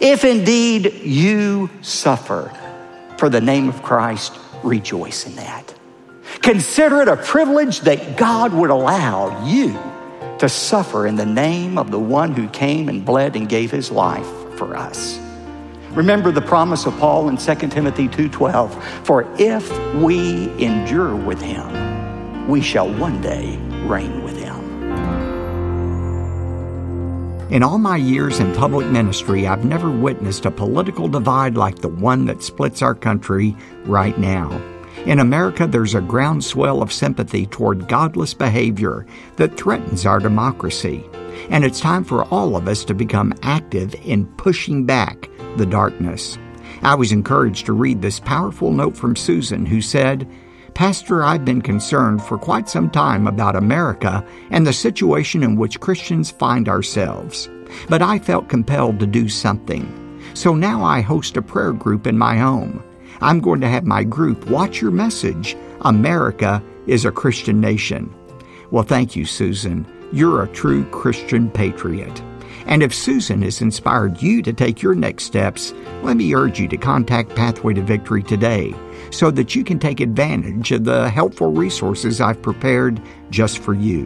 if 0.00 0.24
indeed 0.24 0.92
you 1.02 1.70
suffer 1.80 2.52
for 3.18 3.28
the 3.28 3.40
name 3.40 3.68
of 3.68 3.82
Christ, 3.82 4.38
rejoice 4.62 5.26
in 5.26 5.36
that. 5.36 5.74
Consider 6.42 7.02
it 7.02 7.08
a 7.08 7.16
privilege 7.16 7.80
that 7.80 8.16
God 8.16 8.52
would 8.52 8.70
allow 8.70 9.44
you 9.44 9.78
to 10.38 10.48
suffer 10.48 11.06
in 11.06 11.16
the 11.16 11.26
name 11.26 11.78
of 11.78 11.90
the 11.90 11.98
one 11.98 12.32
who 12.32 12.48
came 12.48 12.88
and 12.88 13.04
bled 13.04 13.34
and 13.34 13.48
gave 13.48 13.70
his 13.70 13.90
life 13.90 14.26
for 14.56 14.76
us. 14.76 15.18
Remember 15.98 16.30
the 16.30 16.40
promise 16.40 16.86
of 16.86 16.96
Paul 16.98 17.28
in 17.28 17.36
2 17.36 17.72
Timothy 17.72 18.06
2:12, 18.06 18.72
for 19.02 19.26
if 19.36 19.68
we 19.96 20.48
endure 20.64 21.16
with 21.16 21.42
him, 21.42 22.46
we 22.46 22.60
shall 22.60 22.88
one 22.88 23.20
day 23.20 23.58
reign 23.84 24.22
with 24.22 24.36
him. 24.36 24.54
In 27.50 27.64
all 27.64 27.78
my 27.78 27.96
years 27.96 28.38
in 28.38 28.54
public 28.54 28.86
ministry, 28.86 29.48
I've 29.48 29.64
never 29.64 29.90
witnessed 29.90 30.46
a 30.46 30.52
political 30.52 31.08
divide 31.08 31.56
like 31.56 31.80
the 31.80 31.88
one 31.88 32.26
that 32.26 32.44
splits 32.44 32.80
our 32.80 32.94
country 32.94 33.56
right 33.84 34.16
now. 34.16 34.52
In 35.06 35.20
America, 35.20 35.66
there's 35.66 35.94
a 35.94 36.00
groundswell 36.00 36.82
of 36.82 36.92
sympathy 36.92 37.46
toward 37.46 37.88
godless 37.88 38.34
behavior 38.34 39.06
that 39.36 39.56
threatens 39.56 40.04
our 40.04 40.18
democracy. 40.18 41.04
And 41.50 41.64
it's 41.64 41.80
time 41.80 42.04
for 42.04 42.24
all 42.26 42.56
of 42.56 42.68
us 42.68 42.84
to 42.84 42.94
become 42.94 43.32
active 43.42 43.94
in 44.04 44.26
pushing 44.36 44.84
back 44.84 45.30
the 45.56 45.66
darkness. 45.66 46.36
I 46.82 46.94
was 46.94 47.12
encouraged 47.12 47.66
to 47.66 47.72
read 47.72 48.02
this 48.02 48.20
powerful 48.20 48.70
note 48.72 48.96
from 48.96 49.16
Susan, 49.16 49.64
who 49.64 49.80
said, 49.80 50.28
Pastor, 50.74 51.24
I've 51.24 51.44
been 51.44 51.62
concerned 51.62 52.22
for 52.22 52.38
quite 52.38 52.68
some 52.68 52.90
time 52.90 53.26
about 53.26 53.56
America 53.56 54.24
and 54.50 54.66
the 54.66 54.72
situation 54.72 55.42
in 55.42 55.56
which 55.56 55.80
Christians 55.80 56.30
find 56.30 56.68
ourselves. 56.68 57.48
But 57.88 58.02
I 58.02 58.18
felt 58.18 58.48
compelled 58.48 59.00
to 59.00 59.06
do 59.06 59.28
something. 59.28 60.20
So 60.34 60.54
now 60.54 60.84
I 60.84 61.00
host 61.00 61.36
a 61.36 61.42
prayer 61.42 61.72
group 61.72 62.06
in 62.06 62.16
my 62.16 62.36
home. 62.36 62.82
I'm 63.20 63.40
going 63.40 63.60
to 63.60 63.68
have 63.68 63.84
my 63.84 64.04
group 64.04 64.48
watch 64.48 64.80
your 64.80 64.90
message 64.90 65.56
America 65.82 66.62
is 66.86 67.04
a 67.04 67.10
Christian 67.10 67.60
nation. 67.60 68.14
Well, 68.70 68.84
thank 68.84 69.16
you, 69.16 69.24
Susan. 69.24 69.86
You're 70.12 70.42
a 70.42 70.48
true 70.48 70.84
Christian 70.90 71.50
patriot. 71.50 72.22
And 72.66 72.82
if 72.82 72.94
Susan 72.94 73.42
has 73.42 73.62
inspired 73.62 74.20
you 74.20 74.42
to 74.42 74.52
take 74.52 74.82
your 74.82 74.94
next 74.94 75.24
steps, 75.24 75.72
let 76.02 76.16
me 76.16 76.34
urge 76.34 76.60
you 76.60 76.68
to 76.68 76.76
contact 76.76 77.34
Pathway 77.34 77.74
to 77.74 77.82
Victory 77.82 78.22
today 78.22 78.74
so 79.10 79.30
that 79.30 79.54
you 79.54 79.64
can 79.64 79.78
take 79.78 80.00
advantage 80.00 80.70
of 80.72 80.84
the 80.84 81.08
helpful 81.08 81.50
resources 81.50 82.20
I've 82.20 82.42
prepared 82.42 83.00
just 83.30 83.58
for 83.58 83.72
you. 83.72 84.04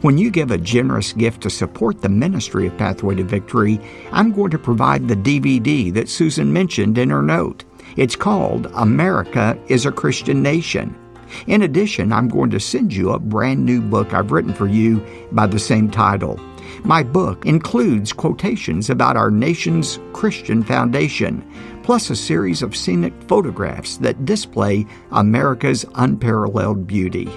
When 0.00 0.18
you 0.18 0.30
give 0.30 0.50
a 0.50 0.58
generous 0.58 1.12
gift 1.12 1.42
to 1.42 1.50
support 1.50 2.02
the 2.02 2.08
ministry 2.08 2.66
of 2.66 2.76
Pathway 2.76 3.14
to 3.16 3.24
Victory, 3.24 3.80
I'm 4.10 4.32
going 4.32 4.50
to 4.50 4.58
provide 4.58 5.06
the 5.06 5.14
DVD 5.14 5.92
that 5.94 6.08
Susan 6.08 6.52
mentioned 6.52 6.98
in 6.98 7.10
her 7.10 7.22
note. 7.22 7.64
It's 7.96 8.16
called 8.16 8.70
America 8.74 9.58
is 9.68 9.84
a 9.84 9.92
Christian 9.92 10.42
Nation. 10.42 10.96
In 11.46 11.62
addition, 11.62 12.12
I'm 12.12 12.28
going 12.28 12.50
to 12.50 12.60
send 12.60 12.92
you 12.92 13.10
a 13.10 13.18
brand 13.18 13.64
new 13.64 13.80
book 13.80 14.14
I've 14.14 14.32
written 14.32 14.54
for 14.54 14.66
you 14.66 15.04
by 15.32 15.46
the 15.46 15.58
same 15.58 15.90
title. 15.90 16.38
My 16.84 17.02
book 17.02 17.44
includes 17.44 18.12
quotations 18.12 18.88
about 18.88 19.16
our 19.16 19.30
nation's 19.30 19.98
Christian 20.12 20.62
foundation, 20.62 21.44
plus 21.82 22.10
a 22.10 22.16
series 22.16 22.62
of 22.62 22.76
scenic 22.76 23.12
photographs 23.28 23.98
that 23.98 24.24
display 24.24 24.86
America's 25.10 25.84
unparalleled 25.94 26.86
beauty. 26.86 27.30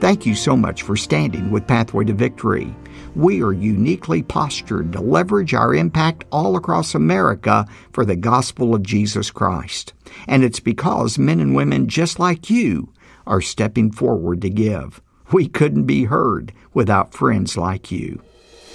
Thank 0.00 0.26
you 0.26 0.34
so 0.34 0.56
much 0.56 0.82
for 0.82 0.96
standing 0.96 1.50
with 1.50 1.66
Pathway 1.66 2.04
to 2.04 2.12
Victory. 2.12 2.74
We 3.16 3.42
are 3.42 3.50
uniquely 3.50 4.22
postured 4.22 4.92
to 4.92 5.00
leverage 5.00 5.54
our 5.54 5.74
impact 5.74 6.26
all 6.30 6.54
across 6.54 6.94
America 6.94 7.66
for 7.90 8.04
the 8.04 8.14
gospel 8.14 8.74
of 8.74 8.82
Jesus 8.82 9.30
Christ. 9.30 9.94
And 10.28 10.44
it's 10.44 10.60
because 10.60 11.16
men 11.18 11.40
and 11.40 11.56
women 11.56 11.88
just 11.88 12.18
like 12.18 12.50
you 12.50 12.92
are 13.26 13.40
stepping 13.40 13.90
forward 13.90 14.42
to 14.42 14.50
give. 14.50 15.00
We 15.32 15.48
couldn't 15.48 15.84
be 15.84 16.04
heard 16.04 16.52
without 16.74 17.14
friends 17.14 17.56
like 17.56 17.90
you. 17.90 18.20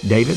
David? 0.08 0.36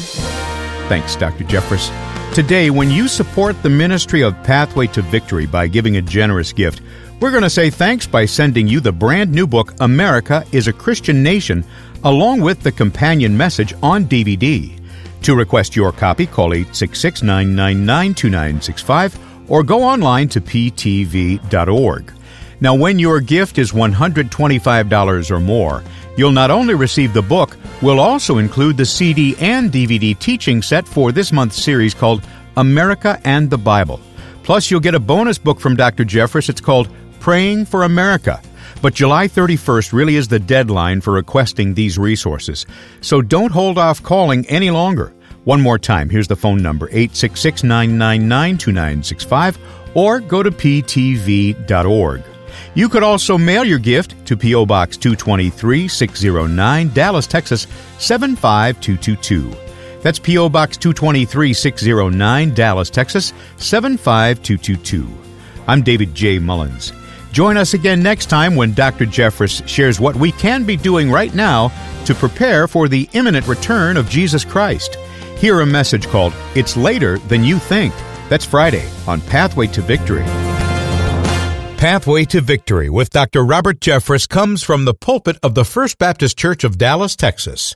Thanks, 0.87 1.15
Dr. 1.15 1.43
Jeffress. 1.43 1.89
Today, 2.31 2.69
when 2.69 2.91
you 2.91 3.07
support 3.07 3.59
the 3.63 3.71
ministry 3.71 4.21
of 4.21 4.35
Pathway 4.43 4.85
to 4.87 5.01
Victory 5.01 5.47
by 5.47 5.65
giving 5.65 5.97
a 5.97 6.01
generous 6.03 6.53
gift, 6.53 6.83
we're 7.21 7.31
going 7.31 7.41
to 7.41 7.49
say 7.49 7.71
thanks 7.71 8.05
by 8.05 8.25
sending 8.25 8.67
you 8.67 8.81
the 8.81 8.91
brand 8.91 9.31
new 9.31 9.47
book, 9.47 9.73
America 9.79 10.45
is 10.51 10.67
a 10.67 10.73
Christian 10.73 11.23
Nation, 11.23 11.65
along 12.05 12.39
with 12.39 12.61
the 12.61 12.71
companion 12.71 13.35
message 13.35 13.73
on 13.83 14.05
DVD. 14.05 14.79
To 15.23 15.35
request 15.35 15.75
your 15.75 15.91
copy, 15.91 16.25
call 16.27 16.53
866 16.53 17.23
999 17.23 18.13
2965 18.13 19.49
or 19.49 19.63
go 19.63 19.83
online 19.83 20.29
to 20.29 20.39
ptv.org. 20.39 22.13
Now, 22.61 22.73
when 22.73 22.99
your 22.99 23.19
gift 23.19 23.57
is 23.57 23.71
$125 23.71 25.31
or 25.31 25.39
more, 25.39 25.83
you'll 26.15 26.31
not 26.31 26.51
only 26.51 26.73
receive 26.73 27.13
the 27.13 27.21
book, 27.21 27.57
we'll 27.81 27.99
also 27.99 28.37
include 28.37 28.77
the 28.77 28.85
CD 28.85 29.35
and 29.39 29.71
DVD 29.71 30.17
teaching 30.17 30.61
set 30.61 30.87
for 30.87 31.11
this 31.11 31.31
month's 31.31 31.61
series 31.61 31.93
called 31.93 32.23
America 32.55 33.19
and 33.25 33.49
the 33.49 33.57
Bible. 33.57 33.99
Plus, 34.43 34.69
you'll 34.71 34.79
get 34.79 34.95
a 34.95 34.99
bonus 34.99 35.37
book 35.37 35.59
from 35.59 35.75
Dr. 35.75 36.05
Jeffress. 36.05 36.49
It's 36.49 36.61
called 36.61 36.87
Praying 37.19 37.65
for 37.65 37.83
America. 37.83 38.41
But 38.81 38.93
July 38.93 39.27
31st 39.27 39.93
really 39.93 40.15
is 40.15 40.27
the 40.27 40.39
deadline 40.39 41.01
for 41.01 41.13
requesting 41.13 41.73
these 41.73 41.97
resources. 41.97 42.65
So 43.01 43.21
don't 43.21 43.51
hold 43.51 43.77
off 43.77 44.03
calling 44.03 44.45
any 44.47 44.69
longer. 44.69 45.13
One 45.43 45.61
more 45.61 45.77
time, 45.79 46.09
here's 46.09 46.27
the 46.27 46.35
phone 46.35 46.61
number 46.61 46.87
866 46.87 47.63
999 47.63 48.57
2965 48.57 49.57
or 49.93 50.19
go 50.19 50.43
to 50.43 50.51
ptv.org. 50.51 52.23
You 52.73 52.89
could 52.89 53.03
also 53.03 53.37
mail 53.37 53.63
your 53.63 53.79
gift 53.79 54.25
to 54.27 54.35
P.O. 54.37 54.65
Box 54.65 54.97
223 54.97 55.87
609, 55.87 56.89
Dallas, 56.89 57.27
Texas 57.27 57.67
75222. 57.99 59.55
That's 60.01 60.19
P.O. 60.19 60.49
Box 60.49 60.77
223 60.77 61.53
609, 61.53 62.53
Dallas, 62.53 62.89
Texas 62.89 63.33
75222. 63.57 65.07
I'm 65.67 65.81
David 65.81 66.13
J. 66.13 66.39
Mullins. 66.39 66.91
Join 67.35 67.57
us 67.57 67.73
again 67.73 68.01
next 68.01 68.27
time 68.27 68.55
when 68.55 68.73
Dr. 68.73 69.05
Jeffress 69.05 69.67
shares 69.67 69.99
what 69.99 70.15
we 70.15 70.31
can 70.31 70.63
be 70.63 70.77
doing 70.77 71.11
right 71.11 71.35
now 71.35 71.69
to 72.05 72.15
prepare 72.15 72.65
for 72.65 72.87
the 72.87 73.09
imminent 73.11 73.45
return 73.45 73.97
of 73.97 74.07
Jesus 74.07 74.45
Christ. 74.45 74.95
Hear 75.35 75.59
a 75.59 75.65
message 75.65 76.07
called 76.07 76.33
It's 76.55 76.77
Later 76.77 77.17
Than 77.17 77.43
You 77.43 77.59
Think. 77.59 77.93
That's 78.29 78.45
Friday 78.45 78.89
on 79.05 79.19
Pathway 79.19 79.67
to 79.67 79.81
Victory. 79.81 80.23
Pathway 81.75 82.23
to 82.23 82.39
Victory 82.39 82.89
with 82.89 83.09
Dr. 83.09 83.43
Robert 83.43 83.81
Jeffress 83.81 84.29
comes 84.29 84.63
from 84.63 84.85
the 84.85 84.93
pulpit 84.93 85.35
of 85.43 85.55
the 85.55 85.65
First 85.65 85.97
Baptist 85.97 86.37
Church 86.37 86.63
of 86.63 86.77
Dallas, 86.77 87.17
Texas. 87.17 87.75